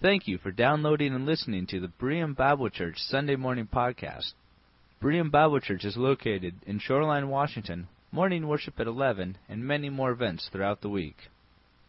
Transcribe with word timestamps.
Thank 0.00 0.28
you 0.28 0.38
for 0.38 0.52
downloading 0.52 1.12
and 1.12 1.26
listening 1.26 1.66
to 1.66 1.80
the 1.80 1.90
Berean 2.00 2.36
Bible 2.36 2.70
Church 2.70 2.98
Sunday 2.98 3.34
Morning 3.34 3.66
Podcast. 3.66 4.34
Berean 5.02 5.28
Bible 5.28 5.58
Church 5.58 5.84
is 5.84 5.96
located 5.96 6.54
in 6.64 6.78
Shoreline, 6.78 7.28
Washington, 7.28 7.88
morning 8.12 8.46
worship 8.46 8.78
at 8.78 8.86
11, 8.86 9.38
and 9.48 9.66
many 9.66 9.90
more 9.90 10.12
events 10.12 10.48
throughout 10.52 10.82
the 10.82 10.88
week. 10.88 11.16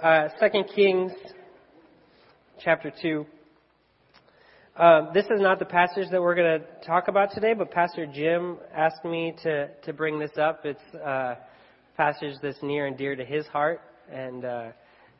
Uh, 0.00 0.28
2 0.40 0.48
Kings 0.72 1.10
chapter 2.60 2.92
2. 3.02 3.26
Uh, 4.74 5.12
this 5.12 5.26
is 5.26 5.38
not 5.38 5.58
the 5.58 5.66
passage 5.66 6.08
that 6.10 6.22
we're 6.22 6.34
going 6.34 6.58
to 6.58 6.86
talk 6.86 7.08
about 7.08 7.30
today, 7.30 7.52
but 7.52 7.70
Pastor 7.70 8.06
Jim 8.06 8.56
asked 8.74 9.04
me 9.04 9.34
to, 9.42 9.68
to 9.82 9.92
bring 9.92 10.18
this 10.18 10.30
up. 10.40 10.64
It's 10.64 10.80
a 10.94 11.06
uh, 11.06 11.34
passage 11.98 12.36
that's 12.42 12.56
near 12.62 12.86
and 12.86 12.96
dear 12.96 13.14
to 13.14 13.22
his 13.22 13.46
heart, 13.48 13.82
and 14.10 14.46
uh, 14.46 14.68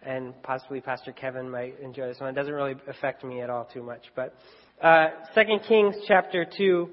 and 0.07 0.33
possibly 0.43 0.81
Pastor 0.81 1.13
Kevin 1.13 1.51
might 1.51 1.79
enjoy 1.81 2.09
this 2.09 2.19
one. 2.19 2.31
It 2.31 2.33
doesn't 2.33 2.53
really 2.53 2.77
affect 2.89 3.25
me 3.25 3.43
at 3.43 3.51
all 3.51 3.69
too 3.71 3.83
much. 3.83 4.01
But 4.17 4.35
uh, 4.81 5.09
2 5.35 5.43
Kings 5.69 5.97
chapter 6.09 6.47
2, 6.57 6.89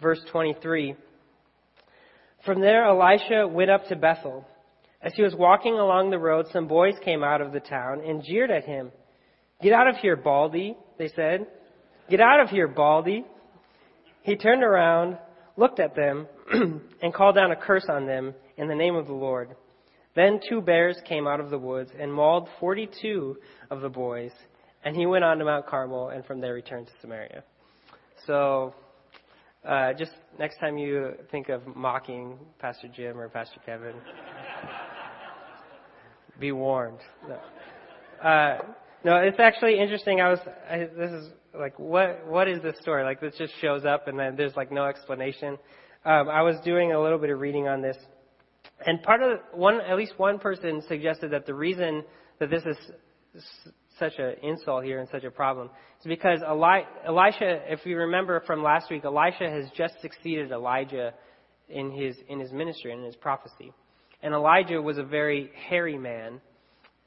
verse 0.00 0.20
23. 0.32 0.96
From 2.46 2.62
there, 2.62 2.86
Elisha 2.86 3.46
went 3.46 3.70
up 3.70 3.86
to 3.88 3.96
Bethel. 3.96 4.46
As 5.02 5.12
he 5.14 5.22
was 5.22 5.34
walking 5.34 5.74
along 5.74 6.10
the 6.10 6.18
road, 6.18 6.46
some 6.50 6.66
boys 6.66 6.94
came 7.04 7.22
out 7.22 7.42
of 7.42 7.52
the 7.52 7.60
town 7.60 8.00
and 8.00 8.24
jeered 8.24 8.50
at 8.50 8.64
him. 8.64 8.90
Get 9.62 9.74
out 9.74 9.86
of 9.86 9.96
here, 9.96 10.16
Baldy, 10.16 10.78
they 10.98 11.08
said. 11.08 11.46
Get 12.10 12.20
out 12.20 12.40
of 12.40 12.50
here, 12.50 12.68
Baldy. 12.68 13.24
He 14.22 14.36
turned 14.36 14.62
around, 14.62 15.18
looked 15.56 15.80
at 15.80 15.96
them, 15.96 16.26
and 17.02 17.14
called 17.14 17.34
down 17.34 17.50
a 17.50 17.56
curse 17.56 17.86
on 17.88 18.06
them 18.06 18.34
in 18.56 18.68
the 18.68 18.74
name 18.74 18.94
of 18.94 19.06
the 19.06 19.14
Lord. 19.14 19.56
Then 20.14 20.38
two 20.48 20.60
bears 20.60 20.96
came 21.08 21.26
out 21.26 21.40
of 21.40 21.50
the 21.50 21.58
woods 21.58 21.90
and 21.98 22.12
mauled 22.12 22.48
42 22.60 23.36
of 23.70 23.80
the 23.80 23.88
boys, 23.88 24.32
and 24.84 24.94
he 24.94 25.06
went 25.06 25.24
on 25.24 25.38
to 25.38 25.44
Mount 25.44 25.66
Carmel 25.66 26.10
and 26.10 26.24
from 26.24 26.40
there 26.40 26.54
returned 26.54 26.86
to 26.86 26.92
Samaria. 27.00 27.42
So, 28.26 28.74
uh, 29.66 29.94
just 29.94 30.12
next 30.38 30.58
time 30.58 30.76
you 30.76 31.14
think 31.30 31.48
of 31.48 31.62
mocking 31.74 32.38
Pastor 32.58 32.88
Jim 32.88 33.18
or 33.18 33.28
Pastor 33.28 33.60
Kevin, 33.64 33.94
be 36.38 36.52
warned. 36.52 36.98
No. 37.28 38.28
Uh, 38.28 38.58
no, 39.04 39.16
it's 39.16 39.40
actually 39.40 39.78
interesting. 39.78 40.20
I 40.20 40.28
was, 40.28 40.38
I, 40.70 40.78
this 40.78 41.10
is 41.10 41.30
like 41.58 41.78
what 41.78 42.26
what 42.26 42.48
is 42.48 42.62
this 42.62 42.76
story? 42.80 43.04
Like 43.04 43.20
this 43.20 43.34
just 43.36 43.52
shows 43.60 43.84
up 43.84 44.08
and 44.08 44.18
then 44.18 44.36
there's 44.36 44.56
like 44.56 44.72
no 44.72 44.86
explanation. 44.86 45.58
Um, 46.04 46.28
I 46.28 46.42
was 46.42 46.56
doing 46.64 46.92
a 46.92 47.00
little 47.00 47.18
bit 47.18 47.30
of 47.30 47.40
reading 47.40 47.66
on 47.68 47.80
this, 47.80 47.96
and 48.84 49.02
part 49.02 49.22
of 49.22 49.38
one 49.52 49.80
at 49.80 49.96
least 49.96 50.14
one 50.18 50.38
person 50.38 50.82
suggested 50.86 51.30
that 51.32 51.46
the 51.46 51.54
reason 51.54 52.02
that 52.38 52.50
this 52.50 52.62
is 52.64 52.76
such 53.98 54.14
an 54.18 54.34
insult 54.42 54.84
here 54.84 54.98
and 54.98 55.08
such 55.08 55.24
a 55.24 55.30
problem 55.30 55.70
is 56.00 56.06
because 56.06 56.40
Eli- 56.42 56.82
Elisha, 57.06 57.60
if 57.72 57.86
you 57.86 57.96
remember 57.96 58.40
from 58.40 58.62
last 58.62 58.90
week, 58.90 59.04
Elisha 59.04 59.48
has 59.48 59.66
just 59.76 59.94
succeeded 60.02 60.50
Elijah 60.50 61.14
in 61.68 61.90
his 61.90 62.16
in 62.28 62.40
his 62.40 62.52
ministry 62.52 62.92
and 62.92 63.00
in 63.00 63.06
his 63.06 63.16
prophecy, 63.16 63.72
and 64.22 64.34
Elijah 64.34 64.80
was 64.82 64.98
a 64.98 65.04
very 65.04 65.50
hairy 65.68 65.96
man, 65.96 66.40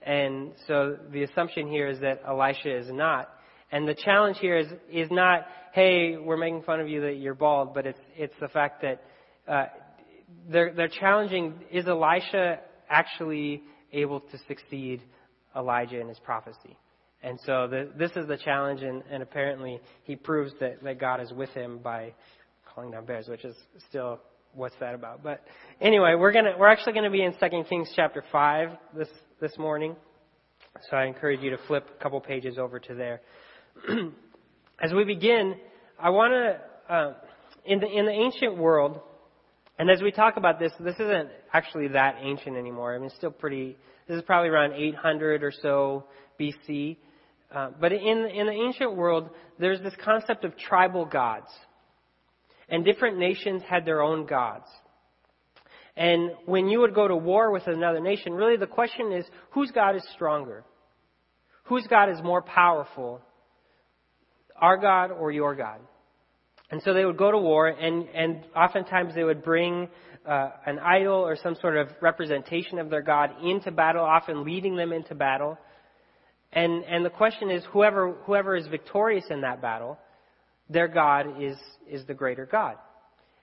and 0.02 0.53
so 0.68 0.98
the 1.12 1.23
assumption 1.23 1.68
here 1.68 1.88
is 1.88 2.00
that 2.00 2.22
Elisha 2.28 2.75
is 2.75 2.90
not. 2.92 3.30
And 3.71 3.87
the 3.87 3.95
challenge 3.95 4.37
here 4.39 4.57
is, 4.57 4.67
is 4.91 5.09
not, 5.11 5.45
hey, 5.73 6.17
we're 6.17 6.37
making 6.37 6.63
fun 6.63 6.79
of 6.79 6.87
you 6.87 7.01
that 7.01 7.17
you're 7.17 7.33
bald, 7.33 7.73
but 7.73 7.85
it's, 7.85 7.99
it's 8.15 8.33
the 8.39 8.47
fact 8.47 8.81
that 8.81 9.03
uh, 9.47 9.65
they're, 10.49 10.73
they're 10.73 10.87
challenging, 10.87 11.53
is 11.71 11.88
Elisha 11.88 12.59
actually 12.89 13.63
able 13.91 14.21
to 14.21 14.38
succeed 14.47 15.01
Elijah 15.55 15.99
in 15.99 16.07
his 16.07 16.19
prophecy? 16.19 16.77
And 17.23 17.39
so 17.45 17.67
the, 17.67 17.89
this 17.97 18.11
is 18.16 18.27
the 18.27 18.38
challenge, 18.38 18.81
and, 18.83 19.03
and 19.09 19.22
apparently 19.22 19.81
he 20.03 20.16
proves 20.16 20.53
that, 20.59 20.83
that 20.83 21.00
God 21.00 21.19
is 21.19 21.31
with 21.31 21.50
him 21.50 21.79
by 21.79 22.13
calling 22.73 22.91
down 22.91 23.06
bears, 23.06 23.27
which 23.27 23.44
is 23.44 23.56
still 23.89 24.19
what's 24.53 24.75
that 24.79 24.95
about? 24.95 25.23
But 25.23 25.44
anyway, 25.79 26.16
we're 26.16 26.31
gonna 26.31 26.53
we're 26.57 26.67
actually 26.67 26.94
gonna 26.94 27.11
be 27.11 27.23
in 27.23 27.33
Second 27.39 27.66
Kings 27.66 27.89
chapter 27.95 28.23
five 28.31 28.69
this 28.95 29.09
this 29.39 29.57
morning. 29.57 29.95
So 30.89 30.97
I 30.97 31.06
encourage 31.06 31.41
you 31.41 31.50
to 31.51 31.57
flip 31.67 31.88
a 32.00 32.03
couple 32.03 32.19
pages 32.22 32.57
over 32.57 32.79
to 32.79 32.94
there. 32.94 33.22
as 34.81 34.93
we 34.93 35.03
begin, 35.03 35.55
I 35.99 36.09
want 36.09 36.33
to, 36.33 36.93
uh, 36.93 37.13
in, 37.65 37.79
the, 37.79 37.88
in 37.88 38.05
the 38.05 38.11
ancient 38.11 38.57
world, 38.57 38.99
and 39.79 39.89
as 39.89 40.01
we 40.01 40.11
talk 40.11 40.38
about 40.38 40.59
this, 40.59 40.71
this 40.79 40.95
isn't 40.95 41.29
actually 41.53 41.89
that 41.89 42.17
ancient 42.21 42.57
anymore. 42.57 42.95
I 42.95 42.97
mean, 42.97 43.07
it's 43.07 43.15
still 43.15 43.31
pretty, 43.31 43.77
this 44.07 44.17
is 44.17 44.23
probably 44.23 44.49
around 44.49 44.73
800 44.73 45.43
or 45.43 45.51
so 45.51 46.05
BC. 46.39 46.97
Uh, 47.53 47.69
but 47.79 47.91
in, 47.91 48.25
in 48.25 48.47
the 48.47 48.53
ancient 48.53 48.95
world, 48.95 49.29
there's 49.59 49.81
this 49.81 49.94
concept 50.03 50.44
of 50.44 50.57
tribal 50.57 51.05
gods. 51.05 51.47
And 52.69 52.83
different 52.83 53.17
nations 53.17 53.61
had 53.67 53.85
their 53.85 54.01
own 54.01 54.25
gods. 54.25 54.65
And 55.95 56.31
when 56.45 56.67
you 56.69 56.79
would 56.81 56.94
go 56.94 57.07
to 57.07 57.15
war 57.15 57.51
with 57.51 57.67
another 57.67 57.99
nation, 57.99 58.33
really 58.33 58.57
the 58.57 58.67
question 58.67 59.11
is 59.11 59.25
whose 59.51 59.71
God 59.71 59.95
is 59.95 60.07
stronger? 60.13 60.63
Whose 61.65 61.88
God 61.88 62.09
is 62.09 62.21
more 62.21 62.41
powerful? 62.41 63.21
Our 64.59 64.78
God 64.78 65.12
or 65.12 65.31
your 65.31 65.56
God. 65.56 65.79
And 66.69 66.81
so 66.84 66.94
they 66.94 67.06
would 67.06 67.18
go 67.18 67.31
to 67.31 67.38
war, 67.38 67.68
and, 67.68 68.07
and 68.09 68.44
oftentimes 68.56 69.16
they 69.16 69.23
would 69.23 69.44
bring 69.44 69.88
uh, 70.28 70.50
an 70.66 70.79
idol 70.79 71.16
or 71.16 71.38
some 71.41 71.56
sort 71.62 71.78
of 71.78 71.88
representation 72.01 72.78
of 72.79 72.90
their 72.90 73.01
God 73.01 73.31
into 73.41 73.72
battle, 73.72 74.03
often 74.03 74.44
leading 74.44 74.75
them 74.75 74.91
into 74.91 75.16
battle. 75.16 75.57
And, 76.51 76.84
and 76.84 77.06
the 77.06 77.09
question 77.09 77.50
is 77.50 77.63
whoever, 77.72 78.13
whoever 78.25 78.56
is 78.56 78.68
victorious 78.68 79.25
in 79.29 79.41
that 79.41 79.62
battle, 79.62 79.97
their 80.69 80.89
God 80.89 81.41
is, 81.41 81.57
is 81.89 82.06
the 82.06 82.13
greater 82.13 82.45
God. 82.45 82.75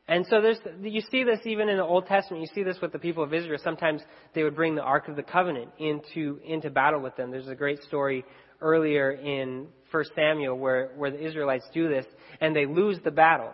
And 0.07 0.27
so 0.29 0.43
there's, 0.43 0.59
you 0.83 1.01
see 1.11 1.25
this 1.25 1.41
even 1.47 1.71
in 1.71 1.79
the 1.79 1.85
Old 1.85 2.07
Testament. 2.07 2.43
You 2.43 2.49
see 2.55 2.63
this 2.63 2.77
with 2.83 2.93
the 2.93 2.99
people 2.99 3.25
of 3.25 3.33
Israel. 3.33 3.59
Sometimes 3.65 4.03
they 4.35 4.43
would 4.43 4.55
bring 4.55 4.75
the 4.75 4.83
Ark 4.83 5.09
of 5.09 5.17
the 5.17 5.23
Covenant 5.23 5.71
into, 5.79 6.41
into 6.45 6.69
battle 6.69 7.01
with 7.01 7.17
them. 7.17 7.31
There's 7.31 7.49
a 7.49 7.55
great 7.55 7.83
story 7.85 8.23
earlier 8.65 9.13
in 9.13 9.69
1 9.91 10.05
Samuel 10.17 10.59
where, 10.59 10.91
where 10.97 11.11
the 11.11 11.25
Israelites 11.25 11.67
do 11.73 11.89
this 11.89 12.07
and 12.41 12.57
they 12.57 12.67
lose 12.67 12.99
the 13.05 13.11
battle. 13.11 13.53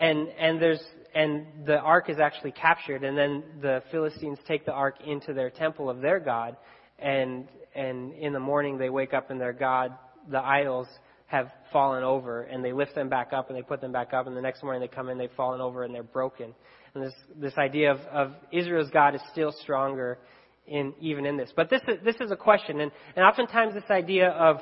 And, 0.00 0.28
and 0.38 0.60
there's, 0.60 0.82
and 1.14 1.46
the 1.66 1.78
ark 1.78 2.08
is 2.08 2.18
actually 2.18 2.52
captured 2.52 3.04
and 3.04 3.16
then 3.16 3.44
the 3.60 3.82
Philistines 3.92 4.38
take 4.48 4.66
the 4.66 4.72
ark 4.72 4.96
into 5.06 5.32
their 5.32 5.50
temple 5.50 5.88
of 5.88 6.00
their 6.00 6.18
God 6.18 6.56
and, 6.98 7.46
and 7.74 8.12
in 8.14 8.32
the 8.32 8.40
morning 8.40 8.78
they 8.78 8.90
wake 8.90 9.14
up 9.14 9.30
and 9.30 9.40
their 9.40 9.52
God, 9.52 9.92
the 10.30 10.40
idols, 10.40 10.88
have 11.26 11.50
fallen 11.72 12.04
over 12.04 12.42
and 12.42 12.64
they 12.64 12.72
lift 12.72 12.94
them 12.94 13.08
back 13.08 13.32
up 13.32 13.48
and 13.48 13.58
they 13.58 13.62
put 13.62 13.80
them 13.80 13.92
back 13.92 14.12
up 14.12 14.26
and 14.26 14.36
the 14.36 14.40
next 14.40 14.62
morning 14.62 14.80
they 14.80 14.88
come 14.88 15.08
in 15.08 15.18
they've 15.18 15.30
fallen 15.36 15.60
over 15.60 15.82
and 15.82 15.94
they're 15.94 16.02
broken 16.02 16.54
and 16.94 17.02
this 17.02 17.14
this 17.36 17.58
idea 17.58 17.90
of, 17.90 17.98
of 18.12 18.32
Israel's 18.52 18.90
God 18.90 19.14
is 19.14 19.20
still 19.32 19.52
stronger 19.62 20.18
in 20.66 20.94
even 21.00 21.26
in 21.26 21.36
this 21.36 21.52
but 21.54 21.68
this 21.68 21.82
is 21.88 21.98
this 22.04 22.16
is 22.20 22.30
a 22.30 22.36
question 22.36 22.80
and 22.80 22.90
and 23.16 23.24
oftentimes 23.24 23.74
this 23.74 23.90
idea 23.90 24.30
of 24.30 24.58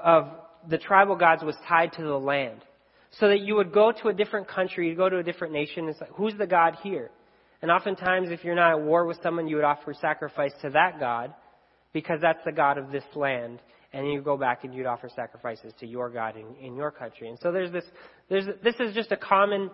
of 0.00 0.28
the 0.68 0.78
tribal 0.78 1.16
gods 1.16 1.42
was 1.42 1.56
tied 1.68 1.92
to 1.94 2.02
the 2.02 2.18
land. 2.18 2.60
So 3.18 3.28
that 3.28 3.40
you 3.40 3.54
would 3.54 3.72
go 3.72 3.92
to 4.02 4.08
a 4.08 4.12
different 4.12 4.48
country, 4.48 4.88
you 4.88 4.96
go 4.96 5.08
to 5.08 5.18
a 5.18 5.22
different 5.22 5.52
nation, 5.52 5.86
and 5.86 5.96
say, 5.96 6.06
who's 6.14 6.34
the 6.36 6.46
God 6.46 6.76
here? 6.82 7.10
And 7.62 7.70
oftentimes, 7.70 8.30
if 8.30 8.44
you're 8.44 8.56
not 8.56 8.72
at 8.72 8.82
war 8.82 9.06
with 9.06 9.18
someone, 9.22 9.46
you 9.46 9.56
would 9.56 9.64
offer 9.64 9.94
sacrifice 9.94 10.52
to 10.62 10.70
that 10.70 10.98
God 10.98 11.32
because 11.92 12.18
that's 12.20 12.44
the 12.44 12.52
God 12.52 12.76
of 12.76 12.90
this 12.90 13.04
land. 13.14 13.60
And 13.92 14.12
you 14.12 14.20
go 14.20 14.36
back 14.36 14.64
and 14.64 14.74
you'd 14.74 14.86
offer 14.86 15.08
sacrifices 15.14 15.72
to 15.78 15.86
your 15.86 16.10
God 16.10 16.34
in, 16.36 16.56
in 16.56 16.74
your 16.74 16.90
country. 16.90 17.28
And 17.28 17.38
so 17.40 17.52
there's 17.52 17.70
this, 17.70 17.84
there's, 18.28 18.46
this 18.64 18.74
is 18.80 18.92
just 18.94 19.12
a 19.12 19.16
common, 19.16 19.70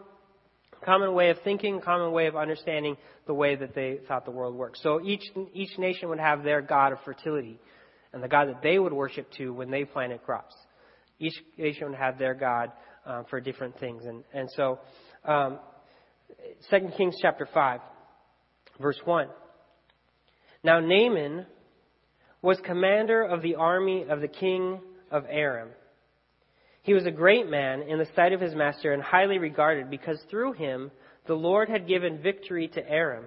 common 0.84 1.12
way 1.14 1.30
of 1.30 1.38
thinking, 1.42 1.80
common 1.80 2.12
way 2.12 2.26
of 2.26 2.36
understanding 2.36 2.96
the 3.26 3.34
way 3.34 3.56
that 3.56 3.74
they 3.74 3.98
thought 4.08 4.24
the 4.24 4.30
world 4.30 4.54
worked. 4.54 4.78
So 4.78 5.00
each, 5.04 5.22
each 5.54 5.78
nation 5.78 6.08
would 6.08 6.20
have 6.20 6.42
their 6.42 6.62
God 6.62 6.92
of 6.92 6.98
fertility 7.04 7.58
and 8.12 8.22
the 8.22 8.28
God 8.28 8.48
that 8.48 8.62
they 8.62 8.78
would 8.78 8.92
worship 8.92 9.30
to 9.38 9.52
when 9.52 9.70
they 9.70 9.84
planted 9.84 10.22
crops. 10.24 10.54
Each 11.18 11.34
nation 11.56 11.90
would 11.90 11.98
have 11.98 12.18
their 12.18 12.34
God 12.34 12.72
um, 13.06 13.24
for 13.28 13.40
different 13.40 13.78
things. 13.78 14.04
And, 14.04 14.24
and 14.32 14.48
so, 14.56 14.80
um, 15.24 15.58
2 16.70 16.88
Kings 16.96 17.16
chapter 17.20 17.48
5, 17.52 17.80
verse 18.80 18.98
1. 19.04 19.28
Now 20.62 20.80
Naaman 20.80 21.46
was 22.42 22.58
commander 22.64 23.22
of 23.22 23.42
the 23.42 23.56
army 23.56 24.06
of 24.08 24.20
the 24.20 24.28
king 24.28 24.80
of 25.10 25.24
Aram. 25.28 25.70
He 26.90 26.94
was 26.94 27.06
a 27.06 27.12
great 27.12 27.48
man 27.48 27.82
in 27.82 27.98
the 27.98 28.08
sight 28.16 28.32
of 28.32 28.40
his 28.40 28.52
master 28.52 28.92
and 28.92 29.00
highly 29.00 29.38
regarded 29.38 29.90
because 29.90 30.20
through 30.28 30.54
him 30.54 30.90
the 31.28 31.34
Lord 31.34 31.68
had 31.68 31.86
given 31.86 32.20
victory 32.20 32.66
to 32.66 32.90
Aram. 32.90 33.26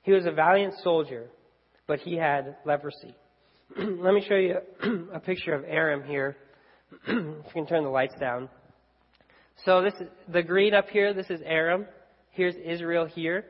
He 0.00 0.12
was 0.12 0.24
a 0.24 0.30
valiant 0.30 0.72
soldier, 0.82 1.26
but 1.86 1.98
he 1.98 2.16
had 2.16 2.56
leprosy. 2.64 3.14
Let 3.76 4.14
me 4.14 4.24
show 4.26 4.36
you 4.36 4.56
a 5.12 5.20
picture 5.20 5.52
of 5.52 5.64
Aram 5.64 6.04
here. 6.04 6.38
if 7.06 7.12
you 7.14 7.52
can 7.52 7.66
turn 7.66 7.84
the 7.84 7.90
lights 7.90 8.14
down. 8.18 8.48
So 9.66 9.82
this 9.82 9.92
is 10.00 10.08
the 10.32 10.42
green 10.42 10.72
up 10.72 10.88
here. 10.88 11.12
This 11.12 11.28
is 11.28 11.42
Aram. 11.44 11.84
Here's 12.30 12.54
Israel 12.54 13.04
here. 13.04 13.44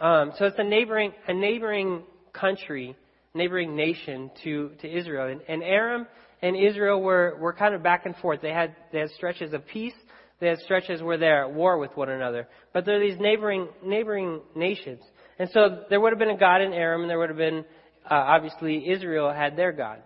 Um, 0.00 0.30
so 0.38 0.44
it's 0.44 0.58
a 0.60 0.62
neighboring 0.62 1.14
a 1.26 1.34
neighboring 1.34 2.04
country, 2.32 2.94
neighboring 3.34 3.74
nation 3.74 4.30
to 4.44 4.70
to 4.82 4.88
Israel. 4.88 5.26
And, 5.26 5.40
and 5.48 5.64
Aram 5.64 6.06
and 6.42 6.56
Israel 6.56 7.00
were 7.00 7.36
were 7.40 7.52
kind 7.52 7.74
of 7.74 7.82
back 7.82 8.06
and 8.06 8.14
forth. 8.16 8.40
They 8.40 8.52
had 8.52 8.74
they 8.92 9.00
had 9.00 9.10
stretches 9.10 9.52
of 9.52 9.66
peace. 9.66 9.94
They 10.40 10.48
had 10.48 10.58
stretches 10.60 11.02
where 11.02 11.18
they're 11.18 11.44
at 11.44 11.52
war 11.52 11.78
with 11.78 11.96
one 11.96 12.10
another. 12.10 12.46
But 12.72 12.84
they're 12.84 13.00
these 13.00 13.18
neighboring 13.18 13.68
neighboring 13.84 14.40
nations. 14.54 15.02
And 15.38 15.50
so 15.52 15.84
there 15.90 16.00
would 16.00 16.12
have 16.12 16.18
been 16.18 16.30
a 16.30 16.38
God 16.38 16.60
in 16.60 16.72
Aram, 16.72 17.02
and 17.02 17.10
there 17.10 17.18
would 17.18 17.28
have 17.28 17.38
been 17.38 17.64
uh, 18.08 18.14
obviously 18.14 18.88
Israel 18.90 19.32
had 19.32 19.56
their 19.56 19.72
God. 19.72 20.02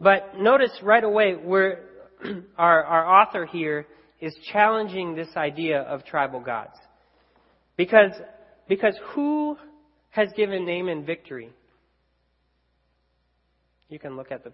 But 0.00 0.38
notice 0.38 0.72
right 0.82 1.04
away 1.04 1.34
where 1.34 1.84
our 2.58 2.84
our 2.84 3.22
author 3.22 3.46
here 3.46 3.86
is 4.20 4.34
challenging 4.52 5.14
this 5.14 5.28
idea 5.36 5.80
of 5.82 6.04
tribal 6.04 6.40
gods. 6.40 6.76
Because 7.76 8.12
because 8.68 8.94
who 9.14 9.56
has 10.10 10.28
given 10.36 10.66
Naaman 10.66 11.04
victory? 11.04 11.50
You 13.88 13.98
can 13.98 14.16
look 14.16 14.32
at 14.32 14.42
the 14.42 14.52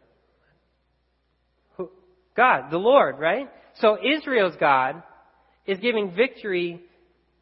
God, 2.38 2.70
the 2.70 2.78
Lord, 2.78 3.18
right? 3.18 3.48
So 3.80 3.98
Israel's 4.00 4.54
God 4.60 5.02
is 5.66 5.76
giving 5.80 6.14
victory 6.14 6.80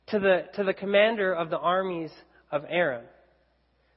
to 0.07 0.19
the 0.19 0.45
to 0.55 0.65
the 0.65 0.73
commander 0.73 1.35
of 1.35 1.51
the 1.51 1.59
armies 1.59 2.11
of 2.51 2.65
Aram. 2.67 3.05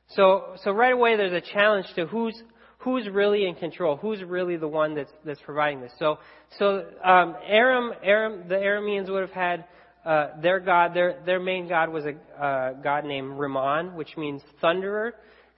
So 0.10 0.56
so 0.66 0.72
right 0.72 0.92
away 0.92 1.16
there's 1.16 1.31
a 1.31 1.54
challenge 1.54 1.86
to 1.96 2.06
who's 2.06 2.36
who's 2.80 3.07
really 3.07 3.46
in 3.48 3.56
control, 3.56 3.96
who's 3.96 4.22
really 4.22 4.57
the 4.57 4.68
one 4.68 4.94
that's 4.94 5.12
that's 5.24 5.40
providing 5.46 5.80
this. 5.80 5.94
So 6.00 6.18
so 6.57 6.84
um, 7.02 7.38
Aram 7.48 7.94
Aram 8.04 8.50
the 8.50 8.56
Arameans 8.56 9.10
would 9.10 9.22
have 9.22 9.31
had 9.31 9.66
uh, 10.06 10.42
their 10.42 10.60
god 10.60 10.94
their 10.94 11.22
their 11.25 11.40
main 11.40 11.69
god 11.69 11.88
was 11.94 12.04
a 12.04 12.44
uh, 12.44 12.74
god 12.74 13.06
named 13.06 13.40
Rimmon, 13.40 13.95
which 13.95 14.18
means 14.18 14.42
thunderer, 14.62 15.12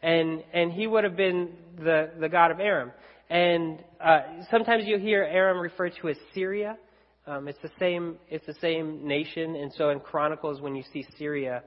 and 0.04 0.44
and 0.54 0.72
he 0.72 0.86
would 0.86 1.04
have 1.04 1.18
been 1.18 1.54
the 1.80 2.12
the 2.20 2.30
god 2.30 2.52
of 2.52 2.60
Aram. 2.60 2.92
And 3.32 3.80
uh, 4.04 4.20
sometimes 4.52 4.84
you 4.86 4.98
hear 4.98 5.24
Aram 5.24 5.58
referred 5.58 5.94
to 6.02 6.10
as 6.10 6.18
Syria. 6.34 6.78
Um, 7.26 7.48
it's 7.48 7.62
the 7.64 7.72
same. 7.80 8.18
It's 8.30 8.46
the 8.46 8.56
same 8.56 9.08
nation, 9.08 9.56
and 9.56 9.72
so 9.78 9.90
in 9.90 10.02
Chronicles, 10.02 10.60
when 10.60 10.76
you 10.76 10.84
see 10.92 11.06
Syria, 11.18 11.64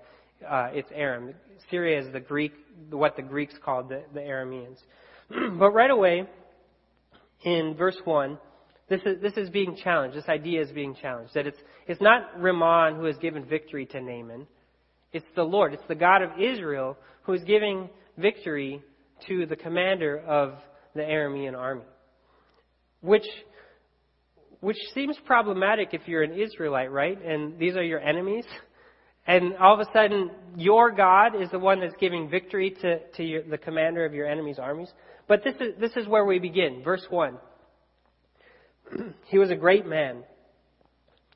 uh, 0.46 0.68
it's 0.72 0.90
Aram. 0.94 1.32
Syria 1.70 2.02
is 2.02 2.12
the 2.12 2.20
Greek, 2.20 2.52
what 2.90 3.16
the 3.16 3.22
Greeks 3.22 3.54
called 3.64 3.88
the, 3.88 4.02
the 4.12 4.20
Arameans. 4.20 4.76
but 5.58 5.70
right 5.70 5.90
away, 5.90 6.28
in 7.44 7.74
verse 7.78 7.96
one, 8.04 8.36
this 8.90 9.00
is 9.06 9.22
this 9.22 9.32
is 9.38 9.48
being 9.48 9.74
challenged. 9.82 10.18
This 10.18 10.28
idea 10.28 10.60
is 10.60 10.70
being 10.70 10.94
challenged. 11.00 11.32
That 11.32 11.46
it's 11.46 11.58
it's 11.86 12.02
not 12.02 12.38
Rimmon 12.38 12.96
who 12.96 13.06
has 13.06 13.16
given 13.16 13.42
victory 13.42 13.86
to 13.86 14.02
Naaman. 14.02 14.46
It's 15.14 15.24
the 15.34 15.44
Lord. 15.44 15.72
It's 15.72 15.88
the 15.88 15.94
God 15.94 16.20
of 16.20 16.38
Israel 16.38 16.98
who 17.22 17.32
is 17.32 17.42
giving 17.44 17.88
victory 18.18 18.82
to 19.28 19.46
the 19.46 19.56
commander 19.56 20.18
of 20.18 20.58
the 20.94 21.02
Aramean 21.02 21.56
army. 21.56 21.84
Which 23.00 23.26
which 24.64 24.78
seems 24.94 25.14
problematic 25.26 25.90
if 25.92 26.08
you're 26.08 26.22
an 26.22 26.40
Israelite, 26.40 26.90
right? 26.90 27.22
And 27.22 27.58
these 27.58 27.76
are 27.76 27.82
your 27.82 28.00
enemies. 28.00 28.46
And 29.26 29.56
all 29.58 29.74
of 29.74 29.80
a 29.80 29.92
sudden, 29.92 30.30
your 30.56 30.90
God 30.90 31.38
is 31.38 31.50
the 31.50 31.58
one 31.58 31.80
that's 31.80 31.94
giving 32.00 32.30
victory 32.30 32.74
to, 32.80 33.00
to 33.16 33.22
your, 33.22 33.42
the 33.42 33.58
commander 33.58 34.06
of 34.06 34.14
your 34.14 34.26
enemy's 34.26 34.58
armies. 34.58 34.88
But 35.28 35.44
this 35.44 35.54
is, 35.60 35.78
this 35.78 35.92
is 35.96 36.08
where 36.08 36.24
we 36.24 36.38
begin. 36.38 36.82
Verse 36.82 37.04
1. 37.10 37.36
he 39.26 39.36
was 39.36 39.50
a 39.50 39.54
great 39.54 39.84
man 39.84 40.24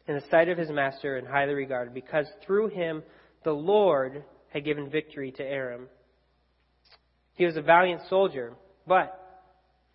in 0.06 0.14
the 0.14 0.24
sight 0.30 0.48
of 0.48 0.56
his 0.56 0.70
master 0.70 1.18
and 1.18 1.28
highly 1.28 1.52
regarded 1.52 1.92
because 1.92 2.26
through 2.46 2.68
him 2.68 3.02
the 3.44 3.52
Lord 3.52 4.24
had 4.54 4.64
given 4.64 4.88
victory 4.88 5.32
to 5.32 5.42
Aram. 5.42 5.88
He 7.34 7.44
was 7.44 7.58
a 7.58 7.62
valiant 7.62 8.00
soldier, 8.08 8.54
but 8.86 9.27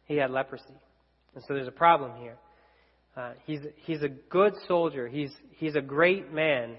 he 0.06 0.18
had 0.18 0.32
leprosy. 0.32 0.64
And 1.36 1.44
so 1.48 1.54
there's 1.54 1.68
a 1.68 1.72
problem 1.72 2.12
here. 2.20 2.38
Uh, 3.16 3.34
he's 3.46 3.60
he's 3.86 4.02
a 4.02 4.10
good 4.10 4.54
soldier. 4.68 5.08
He's 5.08 5.32
he's 5.58 5.76
a 5.76 5.82
great 5.82 6.34
man. 6.34 6.78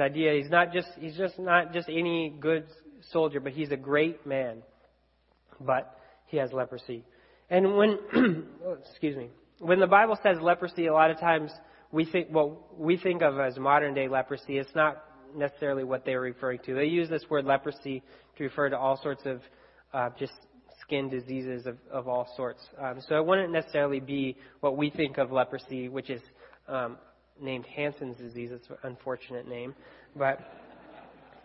Idea 0.00 0.32
he's 0.40 0.50
not 0.50 0.72
just 0.72 0.88
he's 0.98 1.16
just 1.16 1.38
not 1.38 1.72
just 1.72 1.88
any 1.88 2.34
good 2.40 2.64
soldier, 3.10 3.40
but 3.40 3.52
he's 3.52 3.70
a 3.70 3.76
great 3.76 4.26
man. 4.26 4.62
But 5.60 5.96
he 6.26 6.38
has 6.38 6.50
leprosy. 6.52 7.04
And 7.50 7.76
when 7.76 7.98
oh, 8.64 8.78
excuse 8.90 9.16
me, 9.16 9.28
when 9.58 9.78
the 9.80 9.86
Bible 9.86 10.18
says 10.22 10.38
leprosy, 10.40 10.86
a 10.86 10.92
lot 10.92 11.10
of 11.10 11.20
times 11.20 11.52
we 11.92 12.06
think 12.06 12.28
what 12.30 12.80
we 12.80 12.96
think 12.96 13.22
of 13.22 13.38
as 13.38 13.58
modern 13.58 13.94
day 13.94 14.08
leprosy. 14.08 14.56
It's 14.58 14.74
not 14.74 15.04
necessarily 15.36 15.84
what 15.84 16.04
they're 16.04 16.20
referring 16.20 16.60
to. 16.66 16.74
They 16.74 16.86
use 16.86 17.08
this 17.08 17.24
word 17.28 17.44
leprosy 17.44 18.02
to 18.38 18.44
refer 18.44 18.70
to 18.70 18.78
all 18.78 19.00
sorts 19.02 19.22
of 19.26 19.40
uh, 19.92 20.08
just 20.18 20.32
skin 20.82 21.08
diseases 21.08 21.66
of, 21.66 21.76
of 21.90 22.08
all 22.08 22.28
sorts. 22.36 22.60
Um, 22.80 23.00
so 23.08 23.16
it 23.16 23.24
wouldn't 23.24 23.52
necessarily 23.52 24.00
be 24.00 24.36
what 24.60 24.76
we 24.76 24.90
think 24.90 25.18
of 25.18 25.32
leprosy, 25.32 25.88
which 25.88 26.10
is 26.10 26.20
um, 26.68 26.98
named 27.40 27.66
Hansen's 27.66 28.16
disease. 28.16 28.50
It's 28.52 28.68
an 28.68 28.76
unfortunate 28.82 29.48
name, 29.48 29.74
but 30.16 30.40